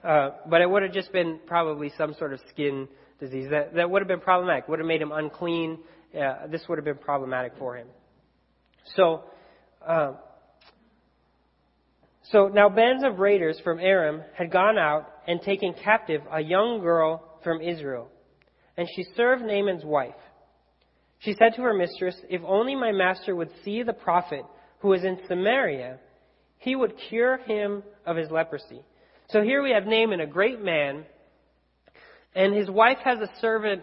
uh, 0.03 0.31
but 0.49 0.61
it 0.61 0.69
would 0.69 0.83
have 0.83 0.93
just 0.93 1.11
been 1.11 1.39
probably 1.47 1.91
some 1.97 2.13
sort 2.15 2.33
of 2.33 2.39
skin 2.49 2.87
disease 3.19 3.47
that 3.49 3.73
that 3.75 3.89
would 3.89 4.01
have 4.01 4.07
been 4.07 4.19
problematic. 4.19 4.67
Would 4.67 4.79
have 4.79 4.87
made 4.87 5.01
him 5.01 5.11
unclean. 5.11 5.79
Uh, 6.13 6.47
this 6.47 6.63
would 6.67 6.77
have 6.77 6.85
been 6.85 6.97
problematic 6.97 7.53
for 7.57 7.77
him. 7.77 7.87
So. 8.95 9.23
Uh, 9.85 10.13
so 12.31 12.49
now 12.49 12.67
bands 12.67 13.05
of 13.05 13.19
raiders 13.19 13.57
from 13.63 13.79
Aram 13.79 14.21
had 14.37 14.51
gone 14.51 14.77
out 14.77 15.07
and 15.27 15.41
taken 15.41 15.73
captive 15.81 16.21
a 16.29 16.41
young 16.41 16.81
girl 16.81 17.23
from 17.41 17.61
Israel 17.61 18.09
and 18.77 18.87
she 18.95 19.05
served 19.15 19.43
Naaman's 19.43 19.83
wife. 19.83 20.13
She 21.19 21.33
said 21.33 21.55
to 21.55 21.63
her 21.63 21.73
mistress, 21.73 22.15
If 22.29 22.41
only 22.45 22.75
my 22.75 22.91
master 22.91 23.35
would 23.35 23.49
see 23.65 23.83
the 23.83 23.93
prophet 23.93 24.43
who 24.79 24.93
is 24.93 25.03
in 25.03 25.17
Samaria, 25.27 25.97
he 26.59 26.75
would 26.75 26.93
cure 27.09 27.37
him 27.37 27.83
of 28.05 28.17
his 28.17 28.29
leprosy. 28.29 28.83
So 29.29 29.41
here 29.41 29.63
we 29.63 29.71
have 29.71 29.85
Naaman, 29.85 30.21
a 30.21 30.27
great 30.27 30.61
man, 30.61 31.05
and 32.35 32.53
his 32.53 32.69
wife 32.69 32.99
has 33.03 33.19
a 33.19 33.41
servant 33.41 33.81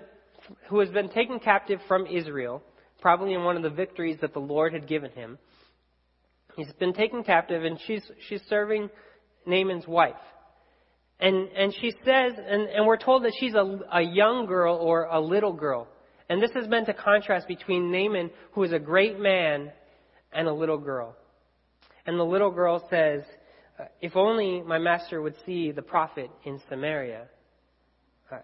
who 0.68 0.78
has 0.78 0.90
been 0.90 1.08
taken 1.08 1.40
captive 1.40 1.80
from 1.88 2.06
Israel, 2.06 2.62
probably 3.00 3.34
in 3.34 3.44
one 3.44 3.56
of 3.56 3.62
the 3.62 3.70
victories 3.70 4.18
that 4.20 4.32
the 4.32 4.40
Lord 4.40 4.72
had 4.72 4.86
given 4.86 5.10
him. 5.10 5.38
He's 6.56 6.72
been 6.78 6.92
taken 6.92 7.24
captive, 7.24 7.64
and 7.64 7.78
she's, 7.86 8.02
she's 8.28 8.42
serving 8.48 8.90
Naaman's 9.44 9.88
wife. 9.88 10.14
And, 11.20 11.48
and 11.56 11.74
she 11.80 11.92
says, 12.04 12.32
and, 12.36 12.68
and 12.68 12.86
we're 12.86 12.96
told 12.96 13.24
that 13.24 13.32
she's 13.38 13.54
a, 13.54 13.78
a 13.92 14.02
young 14.02 14.46
girl 14.46 14.76
or 14.76 15.04
a 15.04 15.20
little 15.20 15.52
girl. 15.52 15.88
And 16.28 16.42
this 16.42 16.50
is 16.56 16.68
meant 16.68 16.86
to 16.86 16.94
contrast 16.94 17.46
between 17.46 17.92
Naaman, 17.92 18.30
who 18.52 18.64
is 18.64 18.72
a 18.72 18.78
great 18.78 19.18
man, 19.18 19.70
and 20.32 20.48
a 20.48 20.52
little 20.52 20.78
girl. 20.78 21.16
And 22.06 22.18
the 22.18 22.24
little 22.24 22.50
girl 22.50 22.86
says, 22.90 23.22
If 24.00 24.16
only 24.16 24.62
my 24.62 24.78
master 24.78 25.22
would 25.22 25.36
see 25.46 25.70
the 25.70 25.82
prophet 25.82 26.30
in 26.44 26.60
Samaria, 26.68 27.26
uh, 28.30 28.38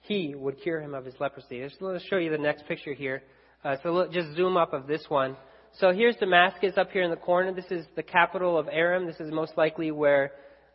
he 0.00 0.34
would 0.34 0.60
cure 0.62 0.80
him 0.80 0.94
of 0.94 1.04
his 1.04 1.14
leprosy. 1.20 1.60
Just, 1.60 1.80
let 1.80 1.96
us 1.96 2.02
show 2.08 2.16
you 2.16 2.30
the 2.30 2.38
next 2.38 2.66
picture 2.66 2.94
here. 2.94 3.22
Uh, 3.64 3.76
so 3.82 3.90
look, 3.90 4.12
just 4.12 4.34
zoom 4.34 4.56
up 4.56 4.72
of 4.72 4.86
this 4.86 5.04
one. 5.08 5.36
So 5.78 5.92
here's 5.92 6.16
Damascus 6.16 6.74
up 6.76 6.90
here 6.90 7.02
in 7.02 7.10
the 7.10 7.16
corner. 7.16 7.52
This 7.52 7.70
is 7.70 7.86
the 7.96 8.02
capital 8.02 8.58
of 8.58 8.68
Aram. 8.70 9.06
This 9.06 9.20
is 9.20 9.32
most 9.32 9.56
likely 9.56 9.90
where 9.90 10.32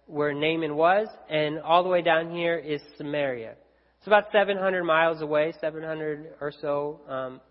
where 0.08 0.34
Naaman 0.34 0.76
was, 0.76 1.08
and 1.30 1.60
all 1.60 1.84
the 1.84 1.90
way 1.90 2.02
down 2.02 2.32
here 2.32 2.58
is 2.58 2.82
Samaria. 2.98 3.56
It's 3.98 4.08
about 4.08 4.26
700 4.32 4.84
miles 4.84 5.22
away, 5.22 5.54
700 5.60 6.36
or 6.40 6.52
so. 6.62 7.02
Um, 7.08 7.42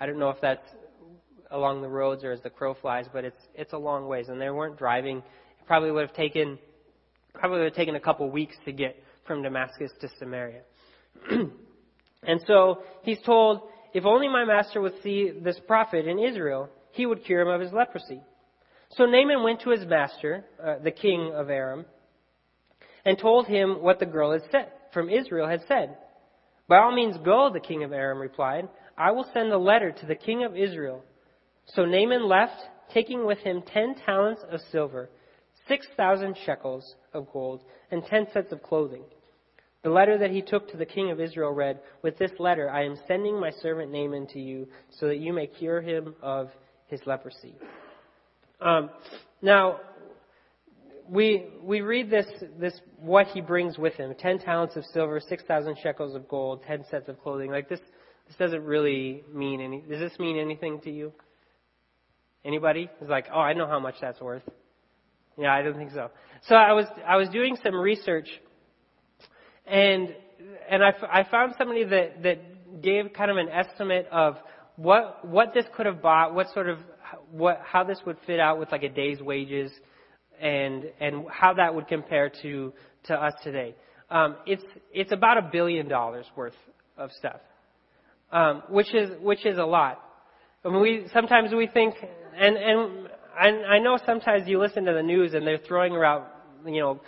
I 0.00 0.06
don't 0.06 0.18
know 0.18 0.30
if 0.30 0.40
that's 0.40 0.66
along 1.50 1.82
the 1.82 1.88
roads 1.88 2.24
or 2.24 2.32
as 2.32 2.40
the 2.42 2.50
crow 2.50 2.74
flies, 2.74 3.06
but 3.12 3.24
it's 3.24 3.40
it's 3.54 3.72
a 3.72 3.78
long 3.78 4.06
ways, 4.06 4.26
and 4.28 4.40
they 4.40 4.50
weren't 4.50 4.76
driving. 4.76 5.18
It 5.18 5.66
probably 5.66 5.90
would 5.90 6.06
have 6.06 6.16
taken 6.16 6.58
probably 7.34 7.58
would 7.58 7.66
have 7.66 7.74
taken 7.74 7.94
a 7.94 8.00
couple 8.00 8.28
weeks 8.30 8.56
to 8.64 8.72
get 8.72 8.96
from 9.26 9.42
Damascus 9.42 9.92
to 10.00 10.08
Samaria. 10.18 10.62
and 11.30 12.40
so 12.46 12.82
he's 13.02 13.20
told, 13.24 13.62
if 13.94 14.04
only 14.04 14.28
my 14.28 14.44
master 14.44 14.80
would 14.80 14.94
see 15.02 15.30
this 15.42 15.60
prophet 15.66 16.06
in 16.06 16.18
Israel, 16.18 16.68
he 16.92 17.06
would 17.06 17.24
cure 17.24 17.42
him 17.42 17.48
of 17.48 17.60
his 17.60 17.72
leprosy. 17.72 18.20
So 18.96 19.04
Naaman 19.04 19.44
went 19.44 19.60
to 19.60 19.70
his 19.70 19.86
master, 19.86 20.44
uh, 20.62 20.78
the 20.82 20.90
king 20.90 21.32
of 21.32 21.48
Aram, 21.48 21.84
and 23.04 23.18
told 23.18 23.46
him 23.46 23.82
what 23.82 23.98
the 23.98 24.06
girl 24.06 24.32
had 24.32 24.42
said, 24.50 24.68
from 24.92 25.08
Israel 25.08 25.48
had 25.48 25.62
said. 25.66 25.96
By 26.68 26.78
all 26.78 26.94
means 26.94 27.16
go, 27.24 27.50
the 27.52 27.60
king 27.60 27.82
of 27.82 27.92
Aram 27.92 28.18
replied. 28.18 28.68
I 28.96 29.10
will 29.10 29.26
send 29.32 29.52
a 29.52 29.58
letter 29.58 29.92
to 29.92 30.06
the 30.06 30.14
king 30.14 30.44
of 30.44 30.56
Israel. 30.56 31.02
So 31.74 31.84
Naaman 31.84 32.28
left, 32.28 32.60
taking 32.92 33.26
with 33.26 33.38
him 33.38 33.62
ten 33.62 33.94
talents 34.06 34.42
of 34.50 34.60
silver, 34.70 35.08
six 35.68 35.86
thousand 35.96 36.36
shekels 36.44 36.94
of 37.12 37.32
gold, 37.32 37.62
and 37.90 38.04
ten 38.04 38.26
sets 38.32 38.52
of 38.52 38.62
clothing. 38.62 39.02
The 39.82 39.90
letter 39.90 40.18
that 40.18 40.30
he 40.30 40.42
took 40.42 40.70
to 40.70 40.76
the 40.76 40.84
king 40.84 41.10
of 41.10 41.20
Israel 41.20 41.52
read, 41.52 41.80
With 42.02 42.18
this 42.18 42.32
letter 42.38 42.68
I 42.68 42.84
am 42.84 42.98
sending 43.08 43.40
my 43.40 43.50
servant 43.62 43.90
Naaman 43.90 44.26
to 44.28 44.40
you, 44.40 44.68
so 44.98 45.06
that 45.06 45.18
you 45.18 45.32
may 45.32 45.46
cure 45.46 45.80
him 45.80 46.14
of 46.22 46.50
his 46.88 47.00
leprosy. 47.06 47.54
Um, 48.60 48.90
now, 49.40 49.80
we 51.10 51.46
we 51.62 51.80
read 51.80 52.08
this 52.08 52.26
this 52.58 52.80
what 52.98 53.26
he 53.28 53.40
brings 53.40 53.76
with 53.76 53.94
him: 53.94 54.14
ten 54.18 54.38
talents 54.38 54.76
of 54.76 54.84
silver, 54.92 55.20
six 55.20 55.42
thousand 55.44 55.76
shekels 55.82 56.14
of 56.14 56.28
gold, 56.28 56.62
ten 56.66 56.84
sets 56.90 57.08
of 57.08 57.20
clothing. 57.20 57.50
Like 57.50 57.68
this, 57.68 57.80
this 58.28 58.36
doesn't 58.38 58.62
really 58.62 59.24
mean 59.32 59.60
any. 59.60 59.80
Does 59.80 59.98
this 59.98 60.18
mean 60.18 60.38
anything 60.38 60.80
to 60.82 60.90
you? 60.90 61.12
Anybody 62.44 62.88
is 63.02 63.08
like, 63.08 63.26
oh, 63.34 63.40
I 63.40 63.52
know 63.52 63.66
how 63.66 63.80
much 63.80 63.96
that's 64.00 64.20
worth. 64.20 64.44
Yeah, 65.36 65.52
I 65.52 65.62
don't 65.62 65.76
think 65.76 65.90
so. 65.90 66.10
So 66.46 66.54
I 66.54 66.72
was 66.72 66.86
I 67.06 67.16
was 67.16 67.28
doing 67.28 67.56
some 67.62 67.74
research, 67.74 68.28
and 69.66 70.14
and 70.70 70.82
I, 70.82 70.92
I 71.12 71.24
found 71.28 71.54
somebody 71.58 71.84
that 71.84 72.22
that 72.22 72.82
gave 72.82 73.12
kind 73.12 73.30
of 73.30 73.36
an 73.36 73.48
estimate 73.48 74.06
of 74.12 74.36
what 74.76 75.26
what 75.26 75.54
this 75.54 75.64
could 75.76 75.86
have 75.86 76.00
bought, 76.00 76.34
what 76.34 76.46
sort 76.54 76.68
of 76.68 76.78
what 77.32 77.60
how 77.64 77.82
this 77.84 77.98
would 78.06 78.16
fit 78.26 78.38
out 78.38 78.58
with 78.58 78.70
like 78.70 78.84
a 78.84 78.88
day's 78.88 79.20
wages, 79.20 79.72
and 80.40 80.84
and 81.00 81.24
how 81.30 81.54
that 81.54 81.74
would 81.74 81.88
compare 81.88 82.30
to 82.42 82.72
to 83.04 83.14
us 83.14 83.34
today. 83.42 83.74
Um, 84.10 84.36
it's 84.46 84.62
it's 84.92 85.12
about 85.12 85.38
a 85.38 85.48
billion 85.52 85.88
dollars 85.88 86.26
worth 86.36 86.54
of 86.96 87.10
stuff, 87.12 87.40
um, 88.32 88.62
which 88.68 88.92
is 88.94 89.10
which 89.22 89.46
is 89.46 89.58
a 89.58 89.64
lot. 89.64 90.00
I 90.64 90.68
mean, 90.68 90.82
we 90.82 91.06
sometimes 91.12 91.52
we 91.54 91.66
think, 91.66 91.94
and 92.38 92.56
and 92.56 93.08
I, 93.38 93.48
I 93.74 93.78
know 93.78 93.98
sometimes 94.04 94.48
you 94.48 94.58
listen 94.58 94.84
to 94.84 94.92
the 94.92 95.02
news 95.02 95.32
and 95.34 95.46
they're 95.46 95.58
throwing 95.58 95.92
around, 95.92 96.24
you 96.66 96.80
know, 96.80 97.00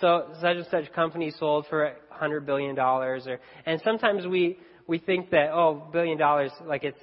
so 0.00 0.28
such 0.40 0.56
and 0.56 0.66
such 0.70 0.92
company 0.92 1.32
sold 1.38 1.66
for 1.68 1.84
a 1.84 1.94
hundred 2.10 2.46
billion 2.46 2.74
dollars, 2.74 3.26
or 3.26 3.38
and 3.66 3.80
sometimes 3.84 4.26
we 4.26 4.58
we 4.86 4.98
think 4.98 5.30
that 5.30 5.50
oh 5.52 5.86
billion 5.92 6.18
dollars 6.18 6.50
like 6.64 6.84
it's 6.84 6.98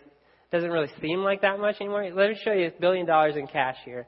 doesn't 0.52 0.70
really 0.72 0.90
seem 1.02 1.20
like 1.20 1.42
that 1.42 1.60
much 1.60 1.76
anymore. 1.82 2.04
Let 2.14 2.30
me 2.30 2.40
show 2.44 2.54
you 2.54 2.68
a 2.68 2.80
billion 2.80 3.06
dollars 3.06 3.36
in 3.36 3.48
cash 3.48 3.78
here. 3.86 4.08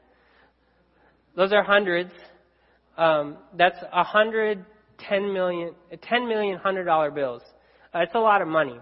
Those 1.35 1.51
are 1.51 1.63
hundreds. 1.63 2.11
Um, 2.97 3.37
that's 3.57 3.77
a 3.91 4.03
hundred 4.03 4.65
ten 4.97 5.33
million 5.33 5.73
ten 6.01 6.27
million 6.27 6.57
hundred 6.57 6.85
dollar 6.85 7.11
bills. 7.11 7.41
Uh, 7.93 7.99
it's 7.99 8.15
a 8.15 8.19
lot 8.19 8.41
of 8.41 8.47
money. 8.47 8.79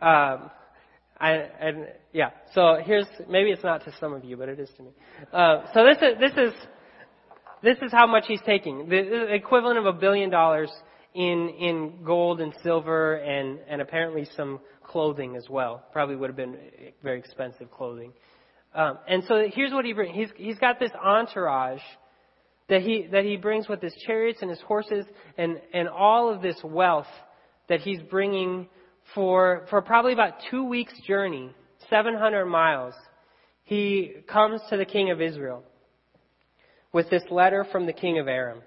Um, 0.00 0.50
I, 1.18 1.30
and 1.60 1.86
yeah, 2.12 2.30
so 2.54 2.78
here's 2.84 3.06
maybe 3.28 3.50
it's 3.50 3.62
not 3.62 3.84
to 3.84 3.94
some 4.00 4.12
of 4.12 4.24
you, 4.24 4.36
but 4.36 4.48
it 4.48 4.58
is 4.58 4.68
to 4.76 4.82
me. 4.82 4.90
Uh, 5.32 5.62
so 5.72 5.84
this 5.84 5.98
is 5.98 6.18
this 6.20 6.32
is 6.36 6.52
this 7.62 7.78
is 7.82 7.92
how 7.92 8.06
much 8.06 8.24
he's 8.26 8.42
taking. 8.44 8.88
The 8.88 9.32
equivalent 9.32 9.78
of 9.78 9.86
a 9.86 9.92
billion 9.92 10.30
dollars 10.30 10.70
in 11.14 11.48
in 11.58 12.04
gold 12.04 12.40
and 12.40 12.52
silver 12.62 13.16
and 13.16 13.58
and 13.68 13.80
apparently 13.80 14.26
some 14.36 14.60
clothing 14.82 15.36
as 15.36 15.48
well. 15.48 15.84
Probably 15.92 16.16
would 16.16 16.28
have 16.28 16.36
been 16.36 16.56
very 17.02 17.18
expensive 17.18 17.70
clothing. 17.70 18.12
Um, 18.74 18.98
and 19.06 19.22
so 19.28 19.46
here's 19.52 19.72
what 19.72 19.84
he 19.84 19.92
brings. 19.92 20.14
He's 20.14 20.28
he's 20.36 20.58
got 20.58 20.80
this 20.80 20.90
entourage 21.02 21.80
that 22.68 22.82
he 22.82 23.06
that 23.12 23.24
he 23.24 23.36
brings 23.36 23.68
with 23.68 23.80
his 23.80 23.94
chariots 24.06 24.40
and 24.42 24.50
his 24.50 24.60
horses 24.62 25.06
and 25.38 25.60
and 25.72 25.88
all 25.88 26.32
of 26.32 26.42
this 26.42 26.56
wealth 26.64 27.06
that 27.68 27.80
he's 27.80 28.00
bringing 28.10 28.68
for 29.14 29.66
for 29.70 29.80
probably 29.80 30.12
about 30.12 30.34
two 30.50 30.64
weeks 30.64 30.92
journey, 31.06 31.50
700 31.88 32.46
miles. 32.46 32.94
He 33.64 34.12
comes 34.26 34.60
to 34.70 34.76
the 34.76 34.84
king 34.84 35.10
of 35.10 35.20
Israel 35.20 35.62
with 36.92 37.08
this 37.10 37.22
letter 37.30 37.64
from 37.70 37.86
the 37.86 37.92
king 37.92 38.18
of 38.18 38.28
Aram. 38.28 38.60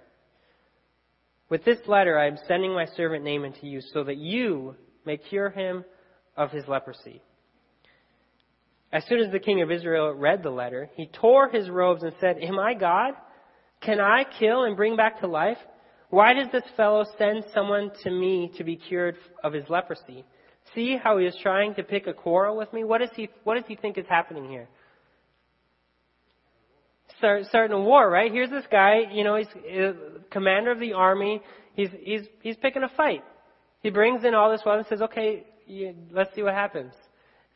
With 1.49 1.63
this 1.63 1.79
letter, 1.87 2.17
I 2.17 2.27
am 2.27 2.37
sending 2.47 2.73
my 2.73 2.85
servant 2.85 3.23
Naaman 3.23 3.53
to 3.61 3.67
you 3.67 3.81
so 3.93 4.03
that 4.03 4.17
you 4.17 4.75
may 5.05 5.17
cure 5.17 5.49
him 5.49 5.85
of 6.35 6.51
his 6.51 6.67
leprosy. 6.67 7.21
As 8.91 9.03
soon 9.07 9.19
as 9.19 9.31
the 9.31 9.39
king 9.39 9.61
of 9.61 9.71
Israel 9.71 10.13
read 10.13 10.43
the 10.43 10.49
letter, 10.49 10.89
he 10.95 11.07
tore 11.07 11.49
his 11.49 11.69
robes 11.69 12.03
and 12.03 12.13
said, 12.19 12.37
Am 12.41 12.57
I 12.57 12.73
God? 12.73 13.13
Can 13.81 13.99
I 13.99 14.23
kill 14.39 14.63
and 14.63 14.75
bring 14.77 14.95
back 14.95 15.19
to 15.19 15.27
life? 15.27 15.57
Why 16.09 16.33
does 16.33 16.47
this 16.51 16.63
fellow 16.77 17.05
send 17.17 17.43
someone 17.53 17.91
to 18.03 18.11
me 18.11 18.51
to 18.57 18.63
be 18.63 18.77
cured 18.77 19.17
of 19.43 19.53
his 19.53 19.65
leprosy? 19.69 20.23
See 20.73 20.97
how 21.01 21.17
he 21.17 21.25
is 21.25 21.35
trying 21.41 21.75
to 21.75 21.83
pick 21.83 22.07
a 22.07 22.13
quarrel 22.13 22.57
with 22.57 22.71
me? 22.71 22.83
What, 22.83 23.01
is 23.01 23.09
he, 23.15 23.29
what 23.43 23.55
does 23.55 23.65
he 23.67 23.75
think 23.75 23.97
is 23.97 24.05
happening 24.07 24.49
here? 24.49 24.69
start, 27.17 27.45
starting 27.45 27.75
a 27.75 27.79
war, 27.79 28.09
right? 28.09 28.31
Here's 28.31 28.49
this 28.49 28.65
guy, 28.71 29.01
you 29.11 29.23
know, 29.23 29.35
he's 29.35 29.47
uh, 29.47 29.93
commander 30.31 30.71
of 30.71 30.79
the 30.79 30.93
army. 30.93 31.41
He's 31.75 31.89
he's 32.01 32.21
he's 32.41 32.55
picking 32.57 32.83
a 32.83 32.89
fight. 32.95 33.23
He 33.81 33.89
brings 33.89 34.23
in 34.23 34.33
all 34.33 34.51
this 34.51 34.61
wealth 34.65 34.79
and 34.79 34.87
says, 34.87 35.01
"Okay, 35.01 35.45
you, 35.65 35.95
let's 36.11 36.33
see 36.35 36.41
what 36.41 36.53
happens." 36.53 36.93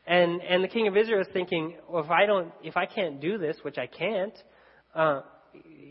And 0.06 0.40
and 0.42 0.64
the 0.64 0.68
king 0.68 0.88
of 0.88 0.96
Israel 0.96 1.20
is 1.20 1.28
thinking, 1.32 1.76
well, 1.88 2.02
if 2.02 2.10
I 2.10 2.26
don't, 2.26 2.52
if 2.62 2.76
I 2.76 2.86
can't 2.86 3.20
do 3.20 3.38
this, 3.38 3.56
which 3.62 3.78
I 3.78 3.86
can't, 3.86 4.34
uh, 4.94 5.20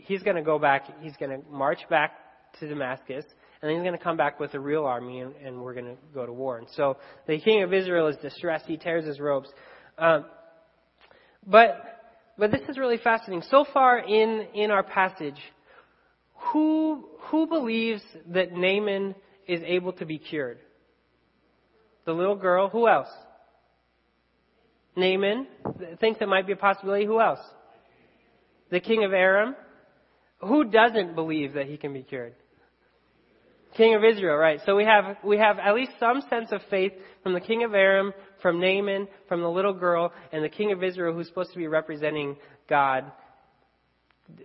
he's 0.04 0.22
going 0.22 0.36
to 0.36 0.42
go 0.42 0.58
back. 0.58 0.84
He's 1.00 1.16
going 1.16 1.30
to 1.30 1.48
march 1.50 1.80
back 1.88 2.12
to 2.60 2.68
Damascus, 2.68 3.24
and 3.60 3.68
then 3.68 3.70
he's 3.70 3.82
going 3.82 3.96
to 3.96 4.04
come 4.04 4.18
back 4.18 4.38
with 4.38 4.52
a 4.54 4.60
real 4.60 4.84
army, 4.84 5.20
and, 5.20 5.34
and 5.36 5.62
we're 5.62 5.74
going 5.74 5.86
to 5.86 5.96
go 6.12 6.26
to 6.26 6.32
war. 6.32 6.58
And 6.58 6.66
so 6.76 6.98
the 7.26 7.38
king 7.38 7.62
of 7.62 7.72
Israel 7.72 8.08
is 8.08 8.16
distressed. 8.16 8.66
He 8.66 8.76
tears 8.76 9.06
his 9.06 9.18
robes. 9.18 9.48
Um, 9.96 10.26
but 11.46 11.92
but 12.38 12.50
this 12.50 12.62
is 12.68 12.78
really 12.78 12.98
fascinating. 12.98 13.42
So 13.50 13.64
far 13.72 13.98
in, 13.98 14.46
in 14.54 14.70
our 14.70 14.82
passage, 14.82 15.38
who, 16.52 17.08
who 17.20 17.46
believes 17.46 18.02
that 18.28 18.52
Naaman 18.52 19.14
is 19.46 19.60
able 19.64 19.92
to 19.94 20.06
be 20.06 20.18
cured? 20.18 20.58
The 22.04 22.12
little 22.12 22.36
girl. 22.36 22.68
Who 22.68 22.88
else? 22.88 23.08
Naaman 24.96 25.46
thinks 26.00 26.20
it 26.20 26.28
might 26.28 26.46
be 26.46 26.52
a 26.52 26.56
possibility. 26.56 27.06
Who 27.06 27.20
else? 27.20 27.40
The 28.70 28.80
king 28.80 29.04
of 29.04 29.12
Aram. 29.12 29.54
Who 30.40 30.64
doesn't 30.64 31.14
believe 31.14 31.54
that 31.54 31.66
he 31.66 31.76
can 31.76 31.92
be 31.92 32.02
cured? 32.02 32.34
King 33.76 33.94
of 33.94 34.04
Israel, 34.04 34.36
right. 34.36 34.60
So 34.66 34.76
we 34.76 34.84
have, 34.84 35.16
we 35.24 35.38
have 35.38 35.58
at 35.58 35.74
least 35.74 35.92
some 35.98 36.22
sense 36.28 36.52
of 36.52 36.60
faith 36.68 36.92
from 37.22 37.32
the 37.32 37.40
king 37.40 37.64
of 37.64 37.74
Aram, 37.74 38.12
from 38.42 38.60
Naaman, 38.60 39.08
from 39.28 39.40
the 39.40 39.48
little 39.48 39.72
girl, 39.72 40.12
and 40.30 40.44
the 40.44 40.48
king 40.48 40.72
of 40.72 40.82
Israel 40.82 41.14
who's 41.14 41.28
supposed 41.28 41.52
to 41.52 41.58
be 41.58 41.68
representing 41.68 42.36
God 42.68 43.10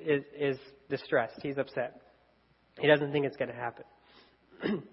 is, 0.06 0.24
is 0.38 0.58
distressed. 0.90 1.40
He's 1.42 1.58
upset. 1.58 2.02
He 2.80 2.88
doesn't 2.88 3.12
think 3.12 3.26
it's 3.26 3.38
going 3.38 3.50
to 3.50 3.56
happen. 3.56 3.84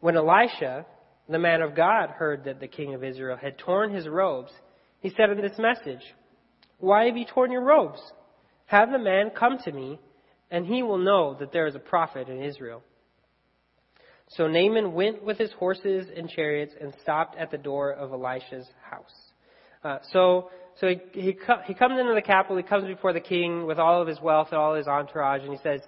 when 0.00 0.16
Elisha, 0.16 0.86
the 1.28 1.38
man 1.38 1.62
of 1.62 1.74
God, 1.74 2.10
heard 2.10 2.44
that 2.44 2.60
the 2.60 2.68
king 2.68 2.94
of 2.94 3.02
Israel 3.02 3.36
had 3.36 3.58
torn 3.58 3.92
his 3.92 4.08
robes, 4.08 4.52
he 5.00 5.10
said 5.16 5.30
in 5.30 5.40
this 5.40 5.58
message, 5.58 6.02
Why 6.78 7.06
have 7.06 7.16
you 7.16 7.24
torn 7.24 7.52
your 7.52 7.64
robes? 7.64 8.00
Have 8.66 8.90
the 8.90 8.98
man 8.98 9.30
come 9.30 9.58
to 9.64 9.72
me, 9.72 9.98
and 10.50 10.66
he 10.66 10.82
will 10.82 10.98
know 10.98 11.36
that 11.38 11.52
there 11.52 11.66
is 11.66 11.74
a 11.74 11.80
prophet 11.80 12.28
in 12.28 12.42
Israel. 12.42 12.82
So 14.30 14.48
Naaman 14.48 14.92
went 14.92 15.22
with 15.22 15.38
his 15.38 15.52
horses 15.52 16.08
and 16.16 16.28
chariots 16.28 16.74
and 16.80 16.92
stopped 17.02 17.36
at 17.38 17.50
the 17.50 17.58
door 17.58 17.92
of 17.92 18.12
Elisha's 18.12 18.66
house. 18.90 19.14
Uh, 19.84 19.98
so 20.12 20.50
so 20.80 20.88
he, 20.88 20.98
he, 21.12 21.38
he 21.66 21.74
comes 21.74 21.98
into 21.98 22.14
the 22.14 22.22
capital, 22.22 22.56
he 22.56 22.62
comes 22.62 22.84
before 22.86 23.12
the 23.12 23.20
king 23.20 23.66
with 23.66 23.78
all 23.78 24.02
of 24.02 24.08
his 24.08 24.20
wealth 24.20 24.48
and 24.50 24.58
all 24.58 24.74
his 24.74 24.86
entourage, 24.86 25.42
and 25.42 25.52
he 25.52 25.58
says, 25.62 25.80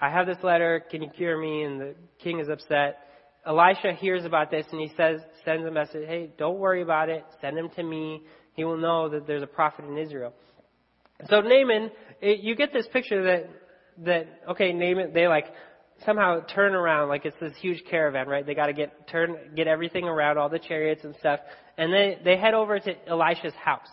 I 0.00 0.08
have 0.10 0.26
this 0.26 0.38
letter, 0.42 0.84
can 0.88 1.02
you 1.02 1.08
cure 1.08 1.36
me? 1.36 1.62
And 1.62 1.80
the 1.80 1.94
king 2.22 2.38
is 2.38 2.48
upset. 2.48 2.98
Elisha 3.46 3.92
hears 3.92 4.24
about 4.24 4.50
this 4.50 4.66
and 4.72 4.80
he 4.80 4.90
says, 4.96 5.20
sends 5.44 5.66
a 5.66 5.70
message, 5.70 6.06
hey, 6.06 6.30
don't 6.38 6.58
worry 6.58 6.82
about 6.82 7.08
it, 7.08 7.24
send 7.40 7.58
him 7.58 7.68
to 7.76 7.82
me. 7.82 8.22
He 8.54 8.64
will 8.64 8.78
know 8.78 9.08
that 9.08 9.26
there's 9.26 9.42
a 9.42 9.48
prophet 9.48 9.84
in 9.84 9.98
Israel. 9.98 10.32
So 11.28 11.40
Naaman, 11.40 11.90
it, 12.20 12.40
you 12.40 12.56
get 12.56 12.72
this 12.72 12.86
picture 12.92 13.22
that, 13.24 13.50
that, 14.04 14.50
okay, 14.50 14.72
Naaman, 14.72 15.12
they 15.12 15.26
like, 15.26 15.46
somehow 16.04 16.40
turn 16.40 16.74
around 16.74 17.08
like 17.08 17.24
it's 17.24 17.36
this 17.40 17.52
huge 17.60 17.82
caravan, 17.88 18.26
right? 18.26 18.44
They 18.44 18.54
got 18.54 18.66
to 18.66 18.72
get 18.72 19.06
turn 19.08 19.36
get 19.54 19.66
everything 19.66 20.04
around, 20.04 20.38
all 20.38 20.48
the 20.48 20.58
chariots 20.58 21.04
and 21.04 21.14
stuff, 21.16 21.40
and 21.78 21.92
they 21.92 22.18
they 22.24 22.36
head 22.36 22.54
over 22.54 22.78
to 22.78 23.08
Elisha's 23.08 23.54
house. 23.54 23.88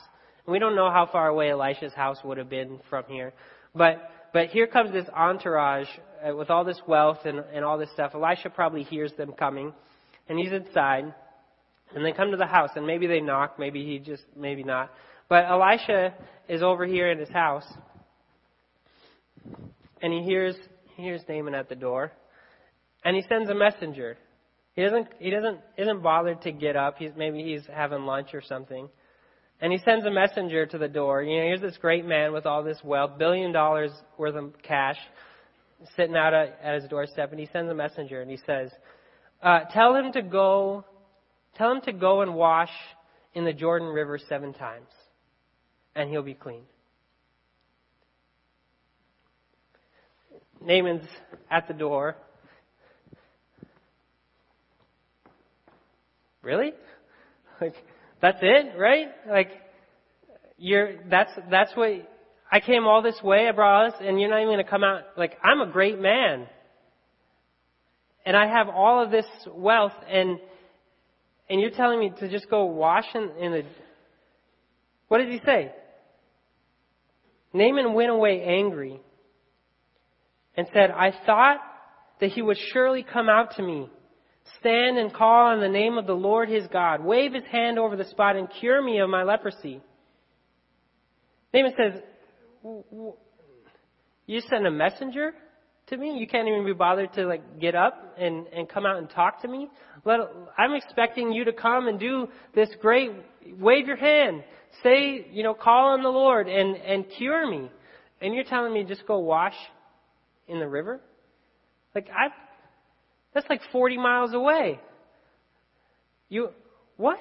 And 0.46 0.52
we 0.52 0.60
don't 0.60 0.76
know 0.76 0.90
how 0.90 1.08
far 1.12 1.28
away 1.28 1.52
Elisha's 1.52 1.94
house 1.94 2.18
would 2.24 2.38
have 2.38 2.50
been 2.50 2.80
from 2.90 3.04
here, 3.08 3.34
but 3.76 4.10
but 4.34 4.48
here 4.48 4.68
comes 4.68 4.92
this 4.92 5.08
entourage 5.16 5.88
uh, 6.28 6.36
with 6.36 6.50
all 6.50 6.64
this 6.64 6.82
wealth 6.88 7.20
and 7.26 7.40
and 7.54 7.64
all 7.66 7.78
this 7.78 7.92
stuff. 7.94 8.12
Elisha 8.14 8.50
probably 8.50 8.84
hears 8.84 9.12
them 9.18 9.34
coming, 9.34 9.74
and 10.30 10.40
he's 10.40 10.52
inside, 10.52 11.14
and 11.96 12.06
they 12.06 12.12
come 12.12 12.32
to 12.32 12.38
the 12.38 12.46
house, 12.46 12.72
and 12.76 12.86
maybe 12.86 13.08
they 13.08 13.20
knock, 13.20 13.58
maybe 13.60 13.86
he 13.86 14.00
just 14.00 14.24
maybe 14.36 14.64
not, 14.64 14.92
but 15.30 15.46
Elisha 15.46 16.14
is 16.48 16.62
over 16.62 16.86
here 16.86 17.12
in 17.12 17.20
his 17.20 17.30
house, 17.30 17.66
and 20.02 20.14
he 20.14 20.24
hears 20.24 20.56
he 20.96 21.04
hears 21.04 21.22
Naaman 21.28 21.56
at 21.56 21.70
the 21.70 21.76
door. 21.76 22.12
And 23.04 23.16
he 23.16 23.24
sends 23.28 23.50
a 23.50 23.56
messenger. 23.56 24.18
He 24.74 24.84
doesn't, 24.84 25.08
he 25.20 25.32
doesn't, 25.32 25.60
isn't 25.78 26.04
bothered 26.04 26.42
to 26.44 26.52
get 26.52 26.76
up. 26.76 26.98
He's, 26.98 27.12
maybe 27.16 27.44
he's 27.44 27.64
having 27.74 28.06
lunch 28.06 28.30
or 28.34 28.42
something. 28.42 28.90
And 29.62 29.72
he 29.72 29.78
sends 29.86 30.06
a 30.06 30.12
messenger 30.12 30.66
to 30.66 30.78
the 30.78 30.88
door. 30.88 31.22
You 31.22 31.38
know, 31.38 31.44
here's 31.44 31.62
this 31.62 31.78
great 31.78 32.06
man 32.06 32.34
with 32.34 32.46
all 32.46 32.64
this 32.64 32.80
wealth, 32.84 33.20
billion 33.20 33.52
dollars 33.52 33.92
worth 34.18 34.36
of 34.36 34.54
cash, 34.64 34.98
sitting 35.96 36.16
out 36.16 36.34
at, 36.34 36.82
his 36.82 36.90
doorstep. 36.90 37.32
And 37.32 37.40
he 37.40 37.48
sends 37.54 37.72
a 37.72 37.76
messenger 37.76 38.22
and 38.22 38.32
he 38.32 38.38
says, 38.46 38.72
uh, 39.44 39.62
tell 39.72 39.96
him 39.96 40.12
to 40.14 40.24
go, 40.24 40.84
tell 41.56 41.72
him 41.72 41.82
to 41.82 41.94
go 41.94 42.22
and 42.22 42.34
wash 42.34 42.72
in 43.36 43.46
the 43.46 43.54
Jordan 43.54 43.90
River 43.90 44.18
seven 44.18 44.54
times 44.54 44.88
and 45.96 46.10
he'll 46.10 46.24
be 46.24 46.34
clean. 46.34 46.64
Naaman's 50.64 51.08
at 51.50 51.68
the 51.68 51.74
door. 51.74 52.16
Really? 56.42 56.74
Like, 57.60 57.76
that's 58.22 58.40
it, 58.42 58.78
right? 58.78 59.08
Like, 59.30 59.50
you're, 60.58 61.04
that's, 61.10 61.32
that's 61.50 61.76
what, 61.76 61.90
I 62.52 62.60
came 62.60 62.86
all 62.86 63.02
this 63.02 63.20
way, 63.24 63.48
I 63.48 63.52
brought 63.52 63.88
us, 63.88 63.94
and 64.02 64.20
you're 64.20 64.30
not 64.30 64.42
even 64.42 64.54
gonna 64.54 64.64
come 64.64 64.84
out, 64.84 65.02
like, 65.18 65.38
I'm 65.44 65.62
a 65.62 65.72
great 65.72 66.00
man. 66.00 66.48
And 68.26 68.38
I 68.38 68.48
have 68.48 68.70
all 68.70 69.04
of 69.04 69.10
this 69.10 69.26
wealth, 69.52 69.94
and, 70.08 70.40
and 71.50 71.60
you're 71.60 71.72
telling 71.72 72.00
me 72.00 72.12
to 72.20 72.30
just 72.30 72.50
go 72.50 72.66
wash 72.66 73.06
in, 73.16 73.32
in 73.40 73.52
the, 73.52 73.64
what 75.08 75.18
did 75.18 75.30
he 75.30 75.42
say? 75.46 75.72
Naaman 77.54 77.94
went 77.94 78.12
away 78.12 78.44
angry 78.44 79.00
and 80.56 80.68
said, 80.74 80.92
I 80.92 81.12
thought 81.26 81.58
that 82.20 82.30
he 82.30 82.42
would 82.42 82.58
surely 82.72 83.04
come 83.04 83.30
out 83.30 83.56
to 83.56 83.64
me 83.64 83.90
stand 84.60 84.98
and 84.98 85.14
call 85.14 85.48
on 85.48 85.60
the 85.60 85.70
name 85.70 85.98
of 85.98 86.08
the 86.08 86.14
Lord 86.14 86.50
his 86.50 86.66
God, 86.68 87.04
wave 87.04 87.34
his 87.34 87.44
hand 87.46 87.80
over 87.80 87.96
the 87.96 88.06
spot 88.06 88.36
and 88.36 88.48
cure 88.60 88.82
me 88.82 89.00
of 89.00 89.10
my 89.10 89.24
leprosy. 89.24 89.82
Naaman 91.54 91.74
says, 91.76 92.02
you 94.26 94.42
send 94.50 94.66
a 94.66 94.72
messenger 94.72 95.34
to 95.88 95.98
me? 95.98 96.18
You 96.18 96.28
can't 96.28 96.48
even 96.48 96.66
be 96.66 96.74
bothered 96.74 97.14
to 97.14 97.26
like 97.26 97.60
get 97.60 97.76
up 97.76 98.16
and, 98.18 98.48
and 98.48 98.70
come 98.70 98.86
out 98.86 98.98
and 98.98 99.10
talk 99.10 99.42
to 99.42 99.48
me? 99.48 99.68
Let, 100.06 100.20
I'm 100.58 100.74
expecting 100.74 101.32
you 101.32 101.46
to 101.46 101.54
come 101.54 101.88
and 101.88 102.00
do 102.00 102.30
this 102.56 102.70
great, 102.82 103.12
wave 103.60 103.88
your 103.88 103.98
hand, 103.98 104.44
say, 104.84 105.28
you 105.32 105.44
know, 105.44 105.54
call 105.54 105.94
on 105.94 106.04
the 106.04 106.10
Lord 106.10 106.48
and, 106.48 106.78
and 106.78 107.06
cure 107.18 107.50
me. 107.50 107.70
And 108.22 108.34
you're 108.34 108.44
telling 108.44 108.74
me 108.74 108.84
just 108.84 109.06
go 109.06 109.20
wash 109.20 109.56
in 110.48 110.60
the 110.60 110.68
river? 110.68 111.02
Like, 111.96 112.08
I, 112.10 112.28
that's 113.34 113.50
like 113.50 113.62
40 113.72 113.98
miles 113.98 114.34
away. 114.34 114.80
You, 116.30 116.50
what? 116.98 117.20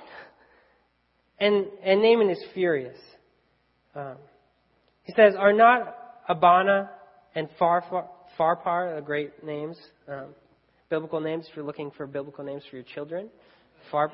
And, 1.38 1.66
and 1.82 2.02
Naaman 2.02 2.30
is 2.30 2.42
furious. 2.54 2.98
Um, 3.94 4.16
he 5.04 5.12
says, 5.16 5.34
Are 5.38 5.52
not 5.52 5.96
Abana 6.28 6.90
and 7.34 7.48
Pharpar, 7.60 8.06
Pharpar 8.38 9.04
great 9.04 9.44
names, 9.44 9.76
um, 10.08 10.26
biblical 10.88 11.20
names 11.20 11.46
if 11.48 11.56
you're 11.56 11.64
looking 11.64 11.90
for 11.96 12.06
biblical 12.06 12.44
names 12.44 12.62
for 12.68 12.76
your 12.76 12.84
children? 12.94 13.28
Far, 13.90 14.12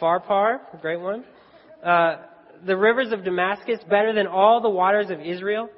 Pharpar, 0.00 0.58
a 0.72 0.76
great 0.80 1.00
one. 1.00 1.24
Uh, 1.84 2.16
the 2.66 2.76
rivers 2.76 3.12
of 3.12 3.24
Damascus 3.24 3.80
better 3.88 4.12
than 4.12 4.26
all 4.26 4.60
the 4.60 4.68
waters 4.68 5.10
of 5.10 5.20
Israel? 5.20 5.68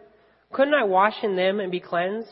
Couldn't 0.53 0.75
I 0.75 0.85
wash 0.85 1.15
in 1.23 1.37
them 1.37 1.61
and 1.61 1.71
be 1.71 1.81
cleansed? 1.81 2.29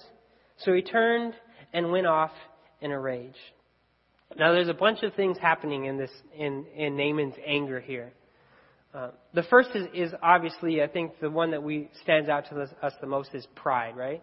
So 0.58 0.72
he 0.72 0.82
turned 0.82 1.34
and 1.72 1.90
went 1.90 2.06
off 2.06 2.32
in 2.80 2.92
a 2.92 2.98
rage. 2.98 3.36
Now, 4.38 4.52
there's 4.52 4.68
a 4.68 4.74
bunch 4.74 5.02
of 5.02 5.14
things 5.14 5.36
happening 5.38 5.86
in 5.86 5.98
this 5.98 6.10
in 6.36 6.64
in 6.76 6.96
Naaman's 6.96 7.34
anger 7.44 7.80
here. 7.80 8.12
Uh, 8.92 9.10
the 9.34 9.44
first 9.44 9.70
is, 9.74 9.86
is 9.94 10.12
obviously, 10.22 10.82
I 10.82 10.88
think, 10.88 11.20
the 11.20 11.30
one 11.30 11.52
that 11.52 11.62
we 11.62 11.88
stands 12.02 12.28
out 12.28 12.48
to 12.50 12.68
us 12.82 12.92
the 13.00 13.06
most 13.06 13.30
is 13.34 13.46
pride, 13.54 13.96
right? 13.96 14.22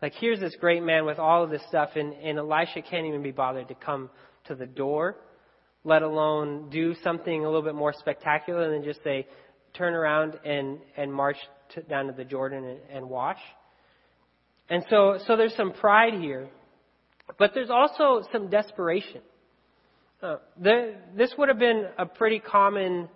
Like 0.00 0.14
here's 0.14 0.40
this 0.40 0.56
great 0.58 0.82
man 0.82 1.04
with 1.04 1.18
all 1.18 1.44
of 1.44 1.50
this 1.50 1.62
stuff, 1.68 1.90
and, 1.96 2.14
and 2.14 2.38
Elisha 2.38 2.80
can't 2.80 3.06
even 3.06 3.22
be 3.22 3.32
bothered 3.32 3.68
to 3.68 3.74
come 3.74 4.08
to 4.46 4.54
the 4.54 4.66
door, 4.66 5.16
let 5.84 6.02
alone 6.02 6.70
do 6.70 6.94
something 7.02 7.44
a 7.44 7.46
little 7.46 7.62
bit 7.62 7.74
more 7.74 7.92
spectacular 7.92 8.70
than 8.70 8.82
just 8.82 9.04
say, 9.04 9.26
turn 9.74 9.92
around 9.94 10.38
and 10.44 10.78
and 10.96 11.12
march 11.12 11.36
to, 11.74 11.82
down 11.82 12.06
to 12.06 12.12
the 12.12 12.24
Jordan 12.24 12.64
and, 12.64 12.80
and 12.90 13.08
wash. 13.08 13.38
And 14.70 14.84
so, 14.88 15.18
so 15.26 15.36
there's 15.36 15.54
some 15.56 15.72
pride 15.72 16.14
here. 16.14 16.48
But 17.38 17.52
there's 17.54 17.70
also 17.70 18.26
some 18.32 18.48
desperation. 18.48 19.20
Uh, 20.22 20.36
the, 20.60 20.94
this 21.16 21.32
would 21.38 21.48
have 21.48 21.58
been 21.58 21.86
a 21.98 22.04
pretty 22.04 22.38
common, 22.38 23.08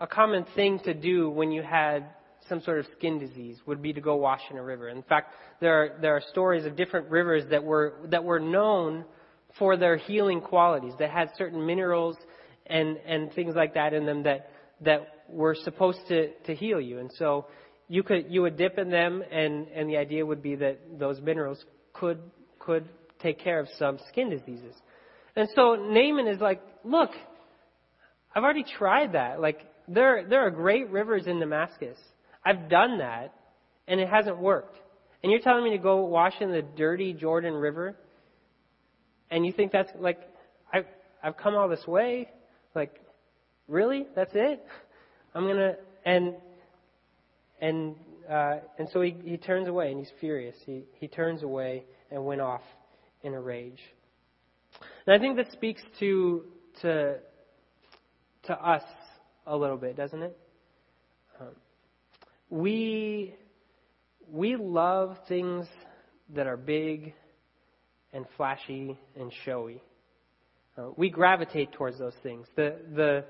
a 0.00 0.06
common 0.06 0.44
thing 0.54 0.80
to 0.84 0.92
do 0.92 1.30
when 1.30 1.50
you 1.50 1.62
had 1.62 2.04
some 2.48 2.60
sort 2.60 2.78
of 2.80 2.86
skin 2.98 3.18
disease. 3.18 3.56
Would 3.66 3.80
be 3.80 3.92
to 3.92 4.00
go 4.00 4.16
wash 4.16 4.42
in 4.50 4.58
a 4.58 4.62
river. 4.62 4.88
In 4.88 5.02
fact, 5.02 5.32
there 5.60 5.74
are, 5.74 5.98
there 6.00 6.16
are 6.16 6.22
stories 6.30 6.66
of 6.66 6.76
different 6.76 7.10
rivers 7.10 7.44
that 7.50 7.62
were 7.64 7.94
that 8.10 8.22
were 8.24 8.40
known 8.40 9.04
for 9.58 9.76
their 9.76 9.96
healing 9.96 10.40
qualities. 10.40 10.92
That 10.98 11.10
had 11.10 11.30
certain 11.38 11.64
minerals 11.64 12.16
and 12.66 12.98
and 13.06 13.32
things 13.32 13.54
like 13.54 13.74
that 13.74 13.94
in 13.94 14.04
them 14.04 14.24
that 14.24 14.50
that 14.82 15.24
were 15.28 15.54
supposed 15.54 16.00
to 16.08 16.32
to 16.46 16.54
heal 16.54 16.80
you. 16.80 16.98
And 16.98 17.10
so 17.18 17.46
you 17.88 18.02
could 18.02 18.26
you 18.28 18.42
would 18.42 18.56
dip 18.56 18.76
in 18.78 18.90
them, 18.90 19.22
and 19.30 19.68
and 19.68 19.88
the 19.88 19.96
idea 19.96 20.26
would 20.26 20.42
be 20.42 20.56
that 20.56 20.98
those 20.98 21.20
minerals 21.20 21.64
could 21.94 22.18
could 22.58 22.88
take 23.22 23.38
care 23.40 23.60
of 23.60 23.68
some 23.78 23.98
skin 24.08 24.30
diseases. 24.30 24.74
And 25.36 25.48
so 25.54 25.74
Naaman 25.74 26.26
is 26.26 26.40
like, 26.40 26.60
look, 26.84 27.10
I've 28.34 28.42
already 28.42 28.64
tried 28.78 29.12
that. 29.12 29.40
Like, 29.40 29.60
there, 29.88 30.26
there 30.28 30.46
are 30.46 30.50
great 30.50 30.90
rivers 30.90 31.26
in 31.26 31.38
Damascus. 31.38 31.96
I've 32.44 32.68
done 32.68 32.98
that, 32.98 33.34
and 33.86 34.00
it 34.00 34.08
hasn't 34.08 34.38
worked. 34.38 34.76
And 35.22 35.30
you're 35.30 35.40
telling 35.40 35.64
me 35.64 35.70
to 35.70 35.78
go 35.78 36.04
wash 36.04 36.34
in 36.40 36.50
the 36.50 36.62
dirty 36.62 37.12
Jordan 37.12 37.54
River? 37.54 37.96
And 39.30 39.46
you 39.46 39.52
think 39.52 39.72
that's 39.72 39.90
like, 39.98 40.18
I've, 40.72 40.86
I've 41.22 41.36
come 41.36 41.54
all 41.54 41.68
this 41.68 41.86
way? 41.86 42.28
Like, 42.74 43.00
really? 43.68 44.06
That's 44.14 44.32
it? 44.34 44.64
I'm 45.34 45.46
gonna, 45.46 45.74
and, 46.04 46.34
and, 47.60 47.94
uh, 48.30 48.56
and 48.78 48.88
so 48.92 49.00
he, 49.00 49.16
he 49.24 49.36
turns 49.36 49.68
away 49.68 49.90
and 49.90 49.98
he's 49.98 50.12
furious. 50.20 50.56
He, 50.66 50.82
he 50.98 51.08
turns 51.08 51.42
away 51.42 51.84
and 52.10 52.24
went 52.24 52.40
off 52.40 52.62
in 53.22 53.34
a 53.34 53.40
rage. 53.40 53.80
And 55.06 55.14
I 55.14 55.18
think 55.18 55.36
this 55.36 55.52
speaks 55.52 55.82
to 56.00 56.44
to 56.82 57.16
to 58.44 58.52
us 58.54 58.82
a 59.46 59.56
little 59.56 59.76
bit, 59.76 59.96
doesn't 59.96 60.22
it? 60.22 60.38
Um, 61.40 61.48
we 62.50 63.34
we 64.30 64.56
love 64.56 65.16
things 65.28 65.66
that 66.34 66.46
are 66.46 66.56
big 66.56 67.14
and 68.12 68.26
flashy 68.36 68.98
and 69.18 69.32
showy. 69.44 69.82
Uh, 70.76 70.88
we 70.96 71.10
gravitate 71.10 71.72
towards 71.72 71.98
those 71.98 72.14
things. 72.22 72.46
The 72.56 72.76
the 72.94 73.24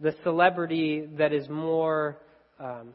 the 0.00 0.14
celebrity 0.22 1.06
that 1.18 1.32
is 1.32 1.48
more 1.48 2.18
um, 2.58 2.94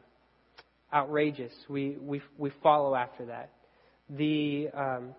outrageous, 0.92 1.52
we, 1.68 1.96
we 2.00 2.20
we 2.36 2.50
follow 2.62 2.94
after 2.94 3.26
that. 3.26 3.50
The 4.10 4.68
um, 4.74 5.14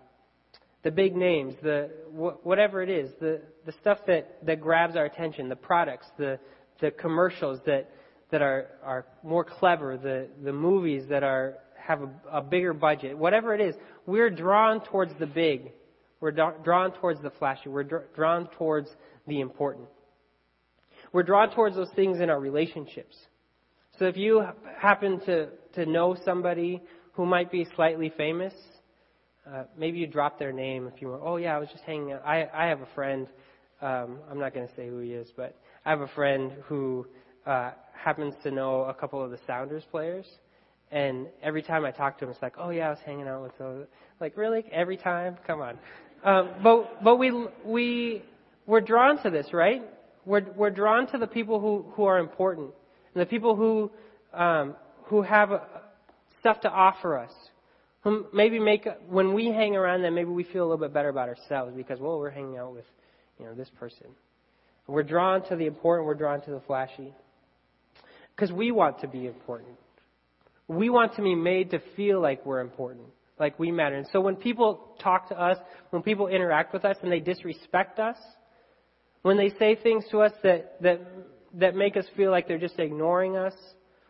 the 0.82 0.90
big 0.90 1.16
names, 1.16 1.54
the 1.62 1.90
whatever 2.10 2.82
it 2.82 2.90
is, 2.90 3.10
the 3.20 3.40
the 3.66 3.72
stuff 3.80 3.98
that 4.06 4.38
that 4.46 4.60
grabs 4.60 4.96
our 4.96 5.04
attention, 5.04 5.48
the 5.48 5.56
products, 5.56 6.06
the 6.18 6.38
the 6.80 6.90
commercials 6.90 7.60
that 7.66 7.90
that 8.30 8.42
are 8.42 8.68
are 8.84 9.06
more 9.22 9.44
clever, 9.44 9.96
the 9.96 10.28
the 10.44 10.52
movies 10.52 11.04
that 11.08 11.22
are 11.22 11.58
have 11.76 12.02
a, 12.02 12.10
a 12.38 12.42
bigger 12.42 12.74
budget, 12.74 13.16
whatever 13.16 13.54
it 13.54 13.60
is, 13.60 13.74
we're 14.06 14.30
drawn 14.30 14.84
towards 14.84 15.12
the 15.18 15.26
big. 15.26 15.72
We're 16.20 16.32
drawn 16.32 16.92
towards 16.92 17.22
the 17.22 17.30
flashy. 17.30 17.68
We're 17.68 17.84
drawn 18.14 18.48
towards 18.58 18.90
the 19.26 19.40
important. 19.40 19.88
We're 21.12 21.22
drawn 21.22 21.54
towards 21.54 21.76
those 21.76 21.90
things 21.94 22.20
in 22.20 22.28
our 22.28 22.40
relationships. 22.40 23.16
So 23.98 24.06
if 24.06 24.16
you 24.16 24.44
happen 24.78 25.20
to, 25.26 25.48
to 25.74 25.86
know 25.86 26.16
somebody 26.24 26.82
who 27.12 27.24
might 27.24 27.50
be 27.50 27.66
slightly 27.76 28.12
famous, 28.16 28.52
uh, 29.52 29.64
maybe 29.76 29.98
you 29.98 30.06
drop 30.06 30.38
their 30.38 30.52
name 30.52 30.90
if 30.92 31.00
you 31.00 31.08
were, 31.08 31.20
oh 31.22 31.36
yeah, 31.36 31.56
I 31.56 31.58
was 31.58 31.68
just 31.70 31.84
hanging 31.84 32.12
out. 32.12 32.22
I, 32.24 32.48
I 32.52 32.66
have 32.66 32.80
a 32.80 32.88
friend, 32.94 33.26
um, 33.80 34.18
I'm 34.30 34.38
not 34.38 34.54
going 34.54 34.68
to 34.68 34.74
say 34.74 34.88
who 34.88 34.98
he 34.98 35.12
is, 35.12 35.28
but 35.36 35.56
I 35.84 35.90
have 35.90 36.00
a 36.00 36.08
friend 36.08 36.52
who 36.64 37.06
uh, 37.46 37.70
happens 37.92 38.34
to 38.42 38.50
know 38.50 38.82
a 38.82 38.94
couple 38.94 39.22
of 39.22 39.30
the 39.30 39.38
Sounders 39.46 39.84
players. 39.90 40.26
And 40.90 41.26
every 41.42 41.62
time 41.62 41.84
I 41.84 41.90
talk 41.90 42.18
to 42.18 42.24
him, 42.24 42.30
it's 42.30 42.42
like, 42.42 42.54
oh 42.58 42.70
yeah, 42.70 42.88
I 42.88 42.90
was 42.90 42.98
hanging 43.04 43.28
out 43.28 43.42
with 43.42 43.56
those. 43.58 43.86
Like 44.20 44.36
really, 44.36 44.64
every 44.72 44.96
time? 44.96 45.36
Come 45.46 45.60
on. 45.60 45.78
Um, 46.24 46.50
but 46.62 47.04
but 47.04 47.16
we 47.16 47.46
we 47.64 48.22
we're 48.66 48.80
drawn 48.80 49.22
to 49.22 49.30
this, 49.30 49.52
right? 49.52 49.82
We're 50.24 50.46
we're 50.56 50.70
drawn 50.70 51.06
to 51.12 51.18
the 51.18 51.26
people 51.26 51.60
who 51.60 51.84
who 51.92 52.04
are 52.04 52.18
important, 52.18 52.70
and 53.14 53.22
the 53.22 53.26
people 53.26 53.54
who 53.54 53.90
um, 54.32 54.76
who 55.04 55.22
have 55.22 55.52
uh, 55.52 55.60
stuff 56.40 56.60
to 56.62 56.70
offer 56.70 57.18
us, 57.18 57.32
maybe 58.32 58.58
make 58.58 58.86
when 59.08 59.34
we 59.34 59.46
hang 59.46 59.76
around 59.76 60.02
them, 60.02 60.14
maybe 60.14 60.30
we 60.30 60.44
feel 60.44 60.62
a 60.62 60.68
little 60.68 60.78
bit 60.78 60.92
better 60.92 61.08
about 61.08 61.28
ourselves 61.28 61.72
because 61.76 61.98
well, 62.00 62.18
we're 62.18 62.30
hanging 62.30 62.58
out 62.58 62.72
with 62.74 62.84
you 63.38 63.46
know 63.46 63.54
this 63.54 63.70
person. 63.78 64.06
We're 64.86 65.02
drawn 65.02 65.46
to 65.48 65.56
the 65.56 65.66
important. 65.66 66.06
We're 66.06 66.14
drawn 66.14 66.40
to 66.42 66.50
the 66.50 66.60
flashy 66.60 67.12
because 68.34 68.52
we 68.52 68.70
want 68.70 69.00
to 69.00 69.08
be 69.08 69.26
important. 69.26 69.76
We 70.66 70.90
want 70.90 71.14
to 71.16 71.22
be 71.22 71.34
made 71.34 71.70
to 71.70 71.80
feel 71.96 72.20
like 72.20 72.44
we're 72.46 72.60
important, 72.60 73.06
like 73.38 73.58
we 73.58 73.70
matter. 73.70 73.96
And 73.96 74.06
so 74.12 74.20
when 74.20 74.36
people 74.36 74.96
talk 75.02 75.28
to 75.30 75.38
us, 75.38 75.58
when 75.90 76.02
people 76.02 76.28
interact 76.28 76.72
with 76.72 76.84
us, 76.84 76.96
and 77.02 77.10
they 77.10 77.20
disrespect 77.20 77.98
us, 77.98 78.16
when 79.22 79.36
they 79.36 79.50
say 79.58 79.74
things 79.74 80.04
to 80.10 80.20
us 80.20 80.32
that 80.42 80.80
that 80.82 81.00
that 81.54 81.74
make 81.74 81.96
us 81.96 82.04
feel 82.16 82.30
like 82.30 82.46
they're 82.46 82.58
just 82.58 82.78
ignoring 82.78 83.36
us 83.36 83.54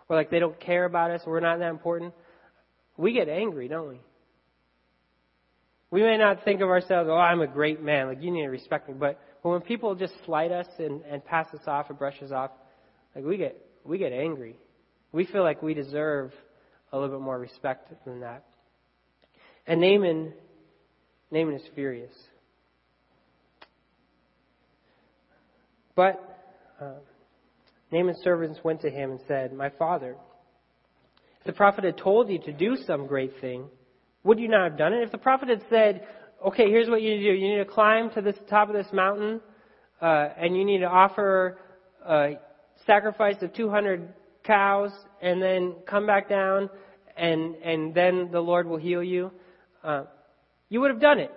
or 0.09 0.17
like 0.17 0.31
they 0.31 0.39
don't 0.39 0.59
care 0.61 0.85
about 0.85 1.11
us, 1.11 1.23
or 1.27 1.33
we're 1.33 1.41
not 1.41 1.59
that 1.59 1.71
important 1.71 2.13
we 2.99 3.15
get 3.15 3.29
angry, 3.29 3.69
don't 3.69 3.89
we? 3.89 4.01
We 5.91 6.03
may 6.03 6.19
not 6.19 6.45
think 6.45 6.61
of 6.61 6.69
ourselves, 6.69 7.09
oh, 7.11 7.17
I'm 7.17 7.41
a 7.41 7.47
great 7.47 7.83
man, 7.83 8.09
like 8.09 8.23
you 8.23 8.31
need 8.31 8.43
to 8.43 8.49
respect 8.49 8.89
me. 8.89 8.95
But, 8.99 9.19
when 9.43 9.63
people 9.63 9.95
just 9.95 10.13
slight 10.27 10.53
us 10.53 10.67
and, 10.79 11.01
and 11.11 11.25
pass 11.25 11.47
us 11.55 11.63
off 11.67 11.89
or 11.89 11.95
brush 11.95 12.21
us 12.23 12.31
off, 12.31 12.51
like 13.15 13.25
we 13.25 13.39
get 13.39 13.57
we 13.83 13.97
get 13.97 14.13
angry. 14.13 14.57
We 15.13 15.25
feel 15.25 15.43
like 15.43 15.63
we 15.63 15.73
deserve 15.73 16.33
a 16.93 16.99
little 16.99 17.17
bit 17.17 17.25
more 17.25 17.39
respect 17.39 17.91
than 18.05 18.21
that. 18.21 18.45
And 19.67 19.81
Naaman, 19.81 20.35
Naaman 21.31 21.55
is 21.55 21.63
furious. 21.75 22.13
But 25.97 26.21
uh, 26.81 27.01
Naaman's 27.91 28.21
servants 28.23 28.61
went 28.63 28.83
to 28.83 28.91
him 28.91 29.13
and 29.13 29.21
said, 29.27 29.53
My 29.53 29.71
father, 29.71 30.17
the 31.49 31.55
prophet 31.55 31.83
had 31.83 31.97
told 31.97 32.29
you 32.29 32.39
to 32.41 32.53
do 32.53 32.77
some 32.87 33.07
great 33.07 33.41
thing, 33.41 33.65
would 34.23 34.39
you 34.39 34.49
not 34.49 34.65
have 34.69 34.77
done 34.77 34.93
it? 34.93 35.03
If 35.03 35.13
the 35.13 35.17
prophet 35.17 35.49
had 35.49 35.63
said, 35.71 36.07
Okay, 36.47 36.69
here's 36.69 36.91
what 36.91 37.01
you 37.01 37.09
need 37.09 37.23
to 37.23 37.33
do. 37.33 37.39
You 37.39 37.57
need 37.57 37.65
to 37.65 37.71
climb 37.71 38.11
to 38.11 38.21
the 38.21 38.35
top 38.35 38.69
of 38.69 38.75
this 38.75 38.87
mountain, 38.93 39.41
uh, 40.03 40.29
and 40.37 40.55
you 40.55 40.65
need 40.67 40.81
to 40.81 40.87
offer 40.87 41.59
a 42.07 42.35
sacrifice 42.87 43.37
of 43.41 43.55
200 43.55 44.13
cows, 44.45 44.91
and 45.23 45.43
then 45.43 45.77
come 45.89 46.07
back 46.07 46.29
down, 46.29 46.69
and 47.17 47.55
and 47.57 47.95
then 47.95 48.29
the 48.31 48.41
Lord 48.41 48.69
will 48.69 48.77
heal 48.77 49.03
you. 49.03 49.33
Uh, 49.83 50.05
you 50.69 50.83
would 50.83 50.91
have 50.91 51.01
done 51.01 51.19
it. 51.19 51.33